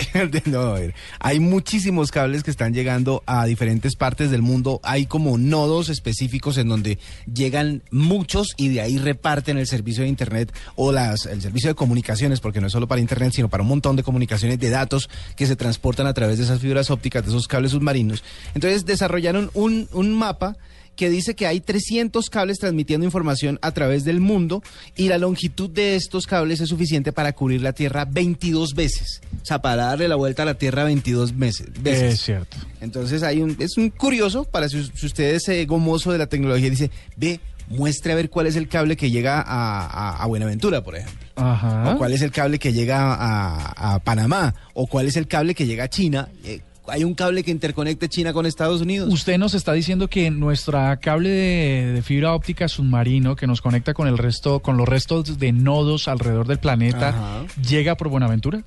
[0.45, 4.79] no, a ver, hay muchísimos cables que están llegando a diferentes partes del mundo.
[4.83, 6.99] Hay como nodos específicos en donde
[7.31, 11.75] llegan muchos y de ahí reparten el servicio de Internet o las, el servicio de
[11.75, 15.09] comunicaciones, porque no es solo para Internet, sino para un montón de comunicaciones de datos
[15.35, 18.23] que se transportan a través de esas fibras ópticas, de esos cables submarinos.
[18.53, 20.57] Entonces desarrollaron un, un mapa
[20.97, 24.61] que dice que hay 300 cables transmitiendo información a través del mundo
[24.97, 29.21] y la longitud de estos cables es suficiente para cubrir la Tierra 22 veces.
[29.41, 32.15] O sea, para darle la vuelta a la Tierra 22 meses, veces.
[32.15, 32.57] Es cierto.
[32.81, 36.27] Entonces hay un, es un curioso para si, si usted es eh, gomoso de la
[36.27, 37.39] tecnología dice, ve,
[37.69, 41.27] muestre a ver cuál es el cable que llega a, a- a Buenaventura, por ejemplo.
[41.35, 41.91] Ajá.
[41.93, 44.55] O cuál es el cable que llega a, a Panamá.
[44.73, 46.29] O cuál es el cable que llega a China.
[46.43, 49.13] Eh, hay un cable que interconecte China con Estados Unidos.
[49.13, 53.93] Usted nos está diciendo que nuestra cable de, de fibra óptica submarino que nos conecta
[53.93, 57.45] con el resto, con los restos de nodos alrededor del planeta, Ajá.
[57.61, 58.63] llega por Buenaventura.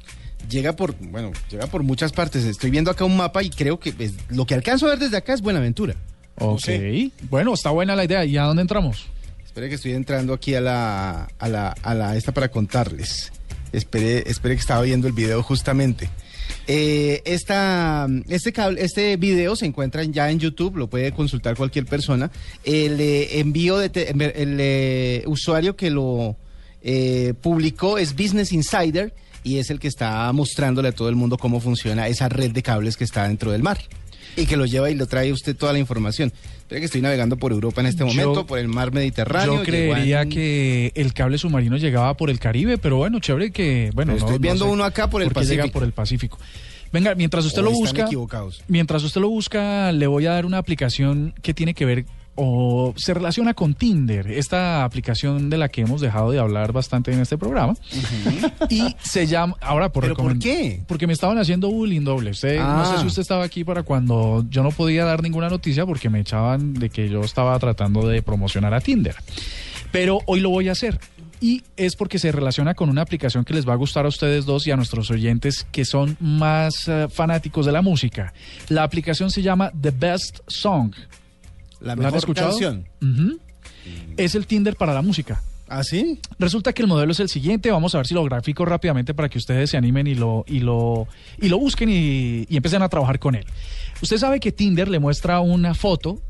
[0.48, 2.44] Llega por, bueno, llega por muchas partes.
[2.44, 5.16] Estoy viendo acá un mapa y creo que pues, lo que alcanzo a ver desde
[5.16, 5.94] acá es Buenaventura.
[6.36, 6.60] Ok.
[6.60, 7.10] sé.
[7.28, 8.24] Bueno, está buena la idea.
[8.24, 9.06] ¿Y a dónde entramos?
[9.44, 13.32] Espere que estoy entrando aquí a la, a la, a la esta para contarles.
[13.72, 16.08] Espere, espere que estaba viendo el video justamente.
[16.72, 21.84] Eh, esta, este, cable, este video se encuentra ya en YouTube, lo puede consultar cualquier
[21.84, 22.30] persona.
[22.62, 26.36] El eh, envío de te- el eh, usuario que lo
[26.82, 29.12] eh, publicó es Business Insider
[29.42, 32.62] y es el que está mostrándole a todo el mundo cómo funciona esa red de
[32.62, 33.78] cables que está dentro del mar.
[34.36, 36.32] Y que lo lleva y lo trae usted toda la información.
[36.70, 39.56] Que estoy navegando por Europa en este Yo- momento, por el mar Mediterráneo.
[39.56, 43.90] Yo creería en- que el cable submarino llegaba por el Caribe, pero bueno, chévere que...
[43.94, 45.72] Bueno, Pero estoy viendo sé uno acá por el qué llega Pacífico.
[45.72, 46.38] por el Pacífico.
[46.92, 48.02] Venga, mientras usted O lo busca...
[48.04, 48.62] equivocados.
[48.68, 52.04] Mientras usted lo busca, le voy a dar una aplicación que tiene que ver
[52.42, 57.12] o se relaciona con Tinder, esta aplicación de la que hemos dejado de hablar bastante
[57.12, 57.74] en este programa.
[58.70, 60.82] Y se llama, ahora por ¿Pero por qué?
[60.88, 62.30] Porque me estaban haciendo bullying doble.
[62.30, 62.92] Usted, No Ah.
[62.94, 66.20] sé si usted estaba aquí para cuando yo no podía dar ninguna noticia porque me
[66.20, 69.16] echaban de que yo estaba tratando de promocionar a Tinder.
[69.92, 70.98] Pero hoy lo voy a hacer.
[71.42, 74.46] Y es porque se relaciona con una aplicación que les va a gustar a ustedes
[74.46, 78.32] dos y a nuestros oyentes que son más eh, fanáticos de la música.
[78.68, 80.92] La aplicación se llama The Best Song.
[81.80, 82.50] La ¿La han mejor escuchado?
[82.50, 82.84] canción.
[83.02, 83.38] Ujú.
[84.16, 85.42] Es el Tinder para la música.
[85.68, 86.18] ¿Ah, sí?
[86.38, 87.70] Resulta que el modelo es el siguiente.
[87.70, 90.58] Vamos a ver si lo grafico rápidamente para que ustedes se animen y lo, y
[90.60, 91.06] lo,
[91.40, 93.44] y lo busquen y, y empiecen a trabajar con él.
[94.02, 96.20] Usted sabe que Tinder le muestra una foto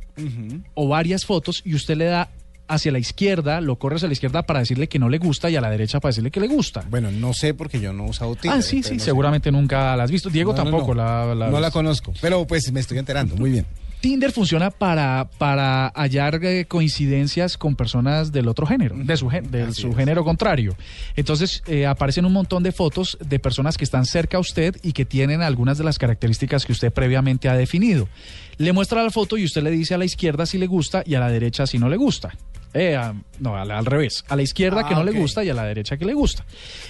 [0.75, 2.29] o varias fotos y usted le da
[2.69, 5.57] hacia la izquierda, lo corre hacia la izquierda para decirle que no le gusta y
[5.57, 6.85] a la derecha para decirle que le gusta.
[6.91, 8.59] Bueno, no sé porque yo no he usado Tinder.
[8.59, 9.07] ah, sí, sí, no sé.
[9.07, 10.29] seguramente nunca la has visto.
[10.29, 11.03] Diego No, tampoco no.
[11.03, 13.35] la, la No la conozco, pero pues me estoy enterando.
[13.37, 13.65] Muy bien.
[14.01, 19.51] Tinder funciona para, para hallar eh, coincidencias con personas del otro género, de su, gen-
[19.51, 20.75] de su género contrario.
[21.17, 24.93] Entonces eh, aparecen un montón de fotos de personas que están cerca a usted y
[24.93, 28.09] que tienen algunas de las características que usted previamente ha definido.
[28.57, 31.15] Le muestra la foto y usted le dice a la izquierda si le gusta y
[31.15, 32.31] a la derecha si no le gusta.
[32.73, 32.99] Eh,
[33.39, 34.25] no, al, al revés.
[34.29, 36.47] A la izquierda Ah, que no le gusta y a la derecha que le gusta.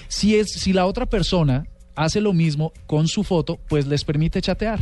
[0.09, 1.65] Si, es, si la otra persona
[1.97, 4.79] hace lo mismo con su foto, pues les permite chatear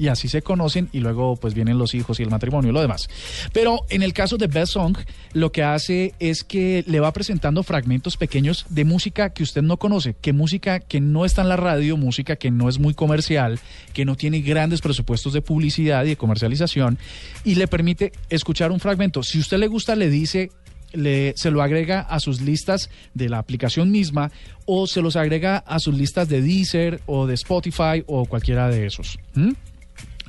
[0.00, 2.80] y así se conocen y luego pues vienen los hijos y el matrimonio y lo
[2.80, 3.10] demás.
[3.52, 4.96] Pero en el caso de Best Song,
[5.34, 9.76] lo que hace es que le va presentando fragmentos pequeños de música que usted no
[9.76, 13.60] conoce, que música que no está en la radio, música que no es muy comercial,
[13.92, 16.98] que no tiene grandes presupuestos de publicidad y de comercialización
[17.44, 19.22] y le permite escuchar un fragmento.
[19.22, 20.50] Si usted le gusta, le dice
[20.94, 24.32] le, se lo agrega a sus listas de la aplicación misma
[24.64, 28.86] o se los agrega a sus listas de Deezer o de Spotify o cualquiera de
[28.86, 29.18] esos.
[29.34, 29.50] ¿Mm?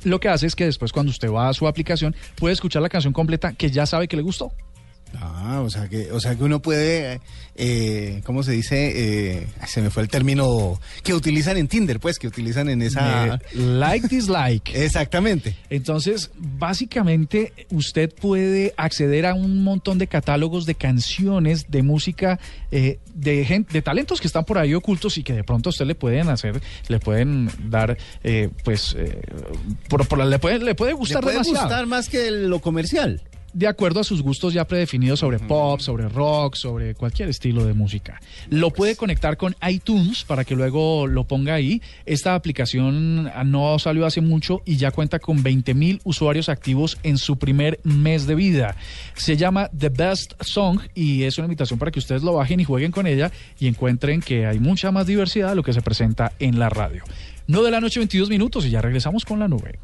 [0.04, 2.88] Lo que hace es que después cuando usted va a su aplicación puede escuchar la
[2.88, 4.52] canción completa que ya sabe que le gustó.
[5.20, 7.20] Ah, o sea que, o sea que uno puede,
[7.54, 8.92] eh, ¿cómo se dice?
[9.40, 13.38] Eh, se me fue el término que utilizan en Tinder, pues, que utilizan en esa.
[13.54, 14.74] Like, dislike.
[14.74, 15.56] Exactamente.
[15.70, 22.40] Entonces, básicamente, usted puede acceder a un montón de catálogos de canciones, de música,
[22.70, 25.70] eh, de, gen- de talentos que están por ahí ocultos y que de pronto a
[25.70, 29.20] usted le pueden hacer, le pueden dar, eh, pues, eh,
[29.88, 31.66] por- por- le, puede, le puede Le gustar puede demasiado.
[31.66, 33.20] gustar más que lo comercial.
[33.52, 37.74] De acuerdo a sus gustos ya predefinidos sobre pop, sobre rock, sobre cualquier estilo de
[37.74, 38.20] música.
[38.48, 41.82] Lo puede conectar con iTunes para que luego lo ponga ahí.
[42.06, 46.98] Esta aplicación ah, no salió hace mucho y ya cuenta con 20 mil usuarios activos
[47.02, 48.76] en su primer mes de vida.
[49.14, 52.64] Se llama The Best Song y es una invitación para que ustedes lo bajen y
[52.64, 56.32] jueguen con ella y encuentren que hay mucha más diversidad de lo que se presenta
[56.38, 57.04] en la radio.
[57.46, 59.78] No de la noche 22 minutos y ya regresamos con la nube.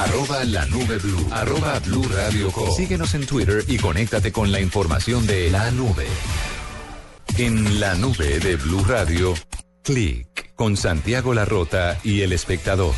[0.00, 1.28] Arroba la nube blue.
[1.30, 2.74] Arroba blue radio com.
[2.74, 6.06] Síguenos en Twitter y conéctate con la información de la nube.
[7.36, 9.34] En la nube de Blue Radio,
[9.84, 12.94] clic con Santiago Larrota y el espectador.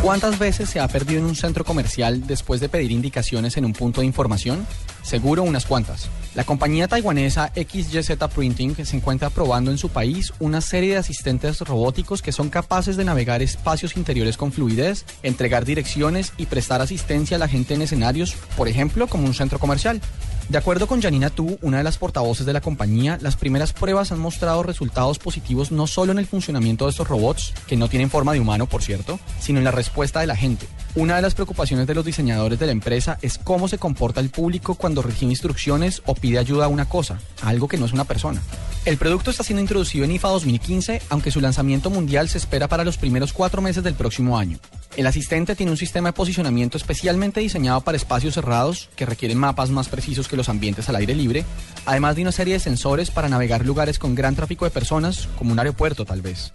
[0.00, 3.74] ¿Cuántas veces se ha perdido en un centro comercial después de pedir indicaciones en un
[3.74, 4.66] punto de información?
[5.02, 6.08] Seguro unas cuantas.
[6.34, 11.60] La compañía taiwanesa XYZ Printing se encuentra probando en su país una serie de asistentes
[11.60, 17.36] robóticos que son capaces de navegar espacios interiores con fluidez, entregar direcciones y prestar asistencia
[17.36, 20.00] a la gente en escenarios, por ejemplo, como un centro comercial.
[20.48, 24.12] De acuerdo con Janina Tu, una de las portavoces de la compañía, las primeras pruebas
[24.12, 28.10] han mostrado resultados positivos no solo en el funcionamiento de estos robots, que no tienen
[28.10, 30.66] forma de humano, por cierto, sino en la respuesta de la gente.
[30.94, 34.28] Una de las preocupaciones de los diseñadores de la empresa es cómo se comporta el
[34.28, 38.04] público cuando recibe instrucciones o pide ayuda a una cosa, algo que no es una
[38.04, 38.42] persona.
[38.84, 42.84] El producto está siendo introducido en IFA 2015, aunque su lanzamiento mundial se espera para
[42.84, 44.58] los primeros cuatro meses del próximo año.
[44.96, 49.70] El asistente tiene un sistema de posicionamiento especialmente diseñado para espacios cerrados que requieren mapas
[49.70, 51.44] más precisos que los ambientes al aire libre,
[51.84, 55.52] además de una serie de sensores para navegar lugares con gran tráfico de personas, como
[55.52, 56.52] un aeropuerto tal vez.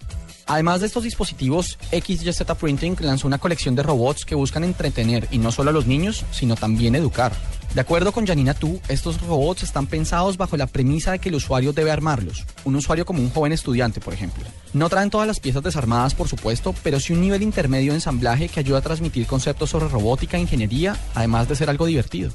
[0.48, 5.38] Además de estos dispositivos, XYZ Printing lanzó una colección de robots que buscan entretener y
[5.38, 7.32] no solo a los niños, sino también educar.
[7.74, 11.34] De acuerdo con Janina Tu, estos robots están pensados bajo la premisa de que el
[11.34, 14.42] usuario debe armarlos, un usuario como un joven estudiante, por ejemplo.
[14.72, 18.48] No traen todas las piezas desarmadas, por supuesto, pero sí un nivel intermedio de ensamblaje
[18.48, 22.32] que ayuda a transmitir conceptos sobre robótica e ingeniería, además de ser algo divertido.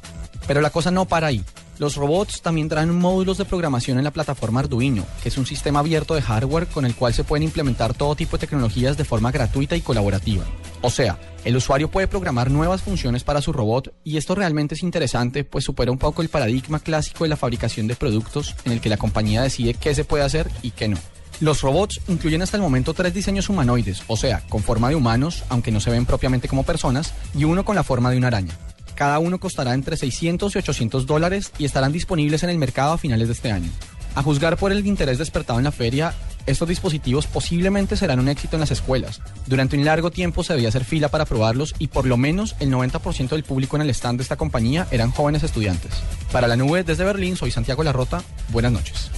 [0.47, 1.43] Pero la cosa no para ahí.
[1.79, 5.79] Los robots también traen módulos de programación en la plataforma Arduino, que es un sistema
[5.79, 9.31] abierto de hardware con el cual se pueden implementar todo tipo de tecnologías de forma
[9.31, 10.45] gratuita y colaborativa.
[10.81, 14.83] O sea, el usuario puede programar nuevas funciones para su robot y esto realmente es
[14.83, 18.81] interesante, pues supera un poco el paradigma clásico de la fabricación de productos en el
[18.81, 20.97] que la compañía decide qué se puede hacer y qué no.
[21.39, 25.43] Los robots incluyen hasta el momento tres diseños humanoides, o sea, con forma de humanos,
[25.49, 28.57] aunque no se ven propiamente como personas, y uno con la forma de una araña.
[28.95, 32.97] Cada uno costará entre 600 y 800 dólares y estarán disponibles en el mercado a
[32.97, 33.69] finales de este año.
[34.15, 36.13] A juzgar por el interés despertado en la feria,
[36.45, 39.21] estos dispositivos posiblemente serán un éxito en las escuelas.
[39.47, 42.71] Durante un largo tiempo se debía hacer fila para probarlos y por lo menos el
[42.71, 45.91] 90% del público en el stand de esta compañía eran jóvenes estudiantes.
[46.31, 48.21] Para la nube desde Berlín, soy Santiago Larrota.
[48.49, 49.09] Buenas noches.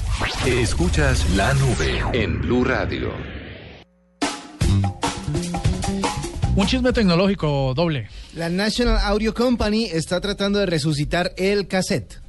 [0.45, 3.11] Escuchas la nube en Blue Radio.
[6.56, 8.08] Un chisme tecnológico doble.
[8.36, 12.22] La National Audio Company está tratando de resucitar el cassette.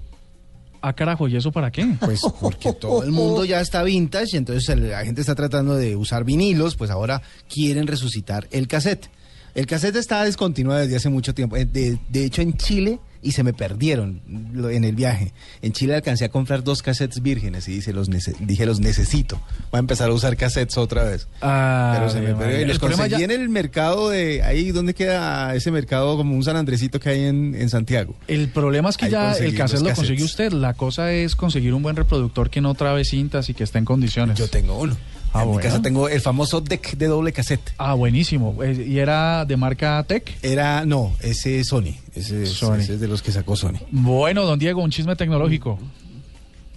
[0.83, 1.87] Ah, carajo, ¿y eso para qué?
[2.01, 5.97] Pues porque todo el mundo ya está vintage, entonces el- la gente está tratando de
[5.97, 9.09] usar vinilos, pues ahora quieren resucitar el cassette.
[9.55, 11.57] El cassette está descontinuado desde hace mucho tiempo.
[11.57, 15.33] Eh, De, de hecho, en Chile, y se me perdieron en el viaje.
[15.63, 18.09] En Chile alcancé a comprar dos cassettes vírgenes y dice, los
[18.41, 19.41] dije, los necesito.
[19.71, 21.27] Voy a empezar a usar cassettes otra vez.
[21.43, 22.61] Ah, Pero se me perdió.
[22.61, 24.43] Y los conseguí ya- en el mercado de...
[24.43, 26.17] Ahí, ¿dónde queda ese mercado?
[26.17, 28.15] Como un San Andresito que hay en, en Santiago.
[28.29, 30.53] El problema es que Ahí ya el cassette lo consigue usted.
[30.53, 33.85] La cosa es conseguir un buen reproductor que no trabe cintas y que esté en
[33.85, 34.39] condiciones.
[34.39, 34.97] Yo tengo uno.
[35.37, 37.73] Ah, en mi casa tengo el famoso deck de doble cassette.
[37.77, 38.63] Ah, buenísimo.
[38.63, 40.39] Eh, ¿Y era de marca Tech?
[40.43, 41.95] Era, no, ese es Sony.
[42.15, 42.77] Ese es, Sony.
[42.77, 43.79] ese es de los que sacó Sony.
[43.91, 45.79] Bueno, don Diego, un chisme tecnológico.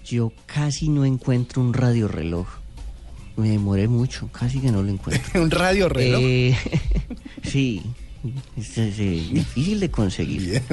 [0.05, 2.47] Yo casi no encuentro un radio reloj.
[3.37, 5.41] Me demoré mucho, casi que no lo encuentro.
[5.41, 6.21] ¿Un radio reloj?
[6.21, 6.57] Eh,
[7.43, 7.81] sí,
[8.57, 10.61] es, es, difícil de conseguir.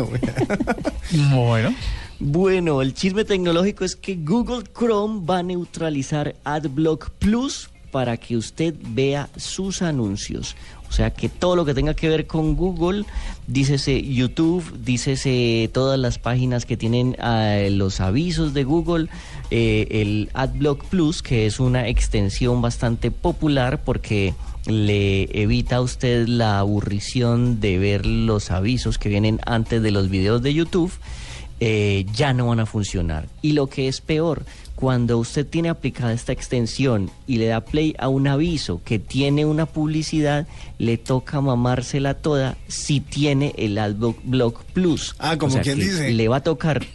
[1.32, 1.72] Bueno.
[2.18, 8.36] Bueno, el chisme tecnológico es que Google Chrome va a neutralizar AdBlock Plus para que
[8.36, 10.54] usted vea sus anuncios.
[10.86, 13.06] O sea que todo lo que tenga que ver con Google,
[13.46, 19.08] dícese YouTube, dícese todas las páginas que tienen eh, los avisos de Google,
[19.50, 24.34] eh, el AdBlock Plus, que es una extensión bastante popular porque
[24.66, 30.10] le evita a usted la aburrición de ver los avisos que vienen antes de los
[30.10, 30.92] videos de YouTube
[31.58, 33.28] eh, ya no van a funcionar.
[33.40, 34.44] Y lo que es peor,
[34.76, 39.46] cuando usted tiene aplicada esta extensión y le da play a un aviso que tiene
[39.46, 40.46] una publicidad,
[40.78, 45.16] le toca mamársela toda si tiene el AdBlock Plus.
[45.18, 46.12] Ah, como O sea quien dice.
[46.12, 46.86] Le va a tocar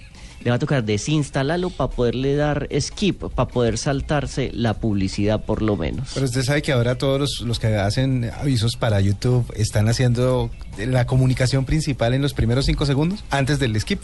[0.44, 5.62] le va a tocar desinstalarlo para poderle dar skip, para poder saltarse la publicidad por
[5.62, 6.10] lo menos.
[6.14, 10.50] Pero usted sabe que ahora todos los, los que hacen avisos para YouTube están haciendo
[10.78, 14.02] la comunicación principal en los primeros cinco segundos antes del skip.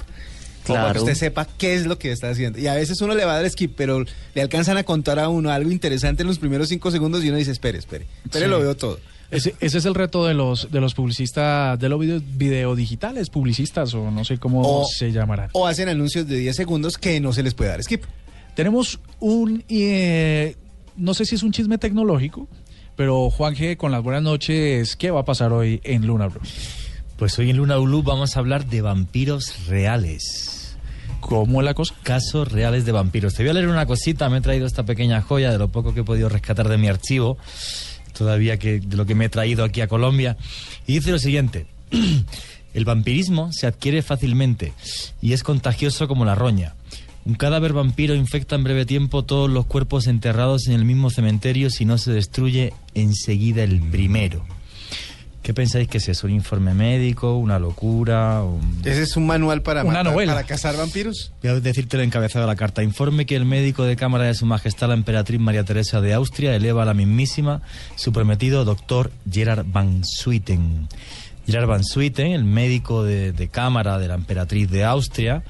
[0.67, 1.03] Como Para que Claro.
[1.05, 2.59] usted sepa qué es lo que está haciendo.
[2.59, 4.03] Y a veces uno le va a dar skip, pero
[4.35, 7.37] le alcanzan a contar a uno algo interesante en los primeros cinco segundos y uno
[7.37, 8.51] dice, espere, espere, espere, Sí.
[8.51, 8.99] lo veo todo.
[9.31, 13.29] Ese, ese es el reto de los de los publicistas, de los video, video digitales,
[13.29, 15.49] publicistas o no sé cómo O- se llamarán.
[15.53, 18.03] O hacen anuncios de 10 segundos que no se les puede dar skip.
[18.55, 20.55] Tenemos un, eh,
[20.95, 22.47] no sé si es un chisme tecnológico,
[22.95, 26.41] pero Juan G, con las buenas noches, ¿qué va a pasar hoy en Luna Blue?
[27.17, 30.56] Pues hoy en Luna Blue vamos a hablar de vampiros reales.
[31.19, 31.93] ¿Cómo la cosa?
[32.03, 33.33] Casos reales de vampiros.
[33.33, 35.93] Te voy a leer una cosita, me he traído esta pequeña joya de lo poco
[35.93, 37.37] que he podido rescatar de mi archivo,
[38.17, 40.37] todavía que de lo que me he traído aquí a Colombia.
[40.85, 41.65] Y dice lo siguiente.
[42.73, 44.73] El vampirismo se adquiere fácilmente
[45.21, 46.75] y es contagioso como la roña.
[47.25, 51.69] Un cadáver vampiro infecta en breve tiempo todos los cuerpos enterrados en el mismo cementerio
[51.69, 54.45] si no se destruye enseguida el primero.
[55.47, 56.27] ¿Qué pensáis que es eso?
[56.27, 57.37] ¿Un informe médico?
[57.37, 58.43] ¿Una locura?
[58.43, 60.33] un- ¿Ese es un manual para, Una matar- novela.
[60.33, 61.31] para cazar vampiros?
[61.41, 62.83] Voy a decirte el encabezado de la carta.
[62.83, 66.53] Informe que el médico de cámara de Su Majestad la Emperatriz María Teresa de Austria
[66.53, 67.61] eleva a la mismísima
[67.95, 70.89] su prometido doctor Gerard Van Swieten.
[71.45, 75.43] Gerard Van Swieten, el médico de, de cámara de la Emperatriz de Austria,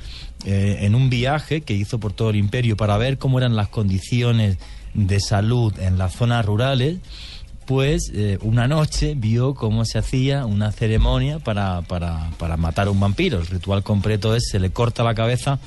[0.45, 3.69] eh, en un viaje que hizo por todo el imperio para ver cómo eran las
[3.69, 4.57] condiciones
[4.93, 6.97] de salud en las zonas rurales,
[7.67, 8.11] pues
[8.41, 13.39] una noche vio cómo se hacía una ceremonia para, para, para matar a un vampiro.
[13.39, 15.59] El ritual completo es, se le corta la cabeza,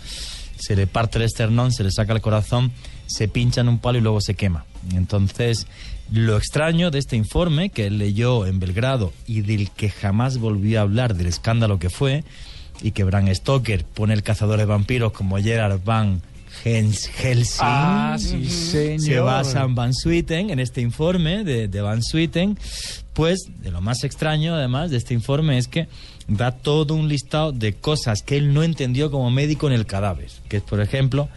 [0.59, 2.73] se le parte el esternón, se le saca el corazón,
[3.07, 4.65] se pincha en un palo y luego se quema.
[4.95, 5.67] Entonces,
[6.11, 10.79] lo extraño de este informe que él leyó en Belgrado y del que jamás volvió
[10.79, 12.25] a hablar del escándalo que fue,
[12.83, 16.23] y que Bram Stoker pone el cazador de vampiros como Gerard Van
[16.63, 17.59] Helsing.
[17.61, 19.01] Ah, sí, señor.
[19.01, 22.59] Se basa en Van Swieten, en este informe de, de Van Swieten.
[23.13, 25.89] Pues de lo más extraño, además, de este informe es que
[26.29, 30.29] da todo un listado de cosas que él no entendió como médico en el cadáver.
[30.49, 31.29] Que es, por ejemplo,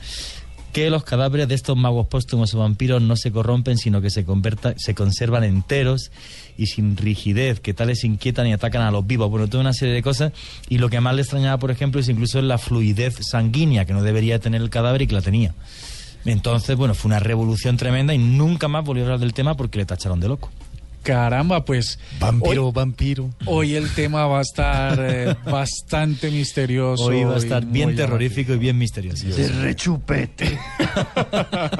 [0.71, 4.25] que los cadáveres de estos magos póstumos o vampiros no se corrompen, sino que se,
[4.25, 6.11] converta- se conservan enteros
[6.57, 9.29] y sin rigidez, que tales inquietan y atacan a los vivos.
[9.29, 10.33] Bueno, toda una serie de cosas.
[10.69, 14.03] Y lo que más le extrañaba, por ejemplo, es incluso la fluidez sanguínea, que no
[14.03, 15.53] debería tener el cadáver y que la tenía.
[16.25, 19.77] Entonces, bueno, fue una revolución tremenda y nunca más volvió a hablar del tema porque
[19.77, 20.49] le tacharon de loco.
[21.03, 21.99] Caramba, pues.
[22.19, 23.29] Vampiro, hoy, vampiro.
[23.45, 27.05] Hoy el tema va a estar eh, bastante misterioso.
[27.05, 29.27] Hoy va a y estar bien terrorífico y bien misterioso.
[29.27, 30.57] De rechupete.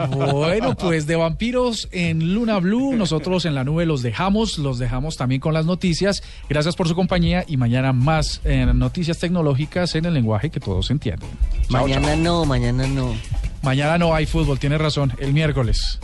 [0.09, 5.15] Bueno, pues de vampiros en Luna Blue, nosotros en la nube los dejamos, los dejamos
[5.15, 6.21] también con las noticias.
[6.49, 10.91] Gracias por su compañía y mañana más eh, noticias tecnológicas en el lenguaje que todos
[10.91, 11.29] entienden.
[11.69, 12.17] Chao, Mañana chao.
[12.17, 13.15] no, mañana no.
[13.61, 15.99] Mañana no hay fútbol, tiene razón, el miércoles.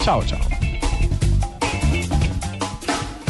[0.00, 0.40] Chao, chao.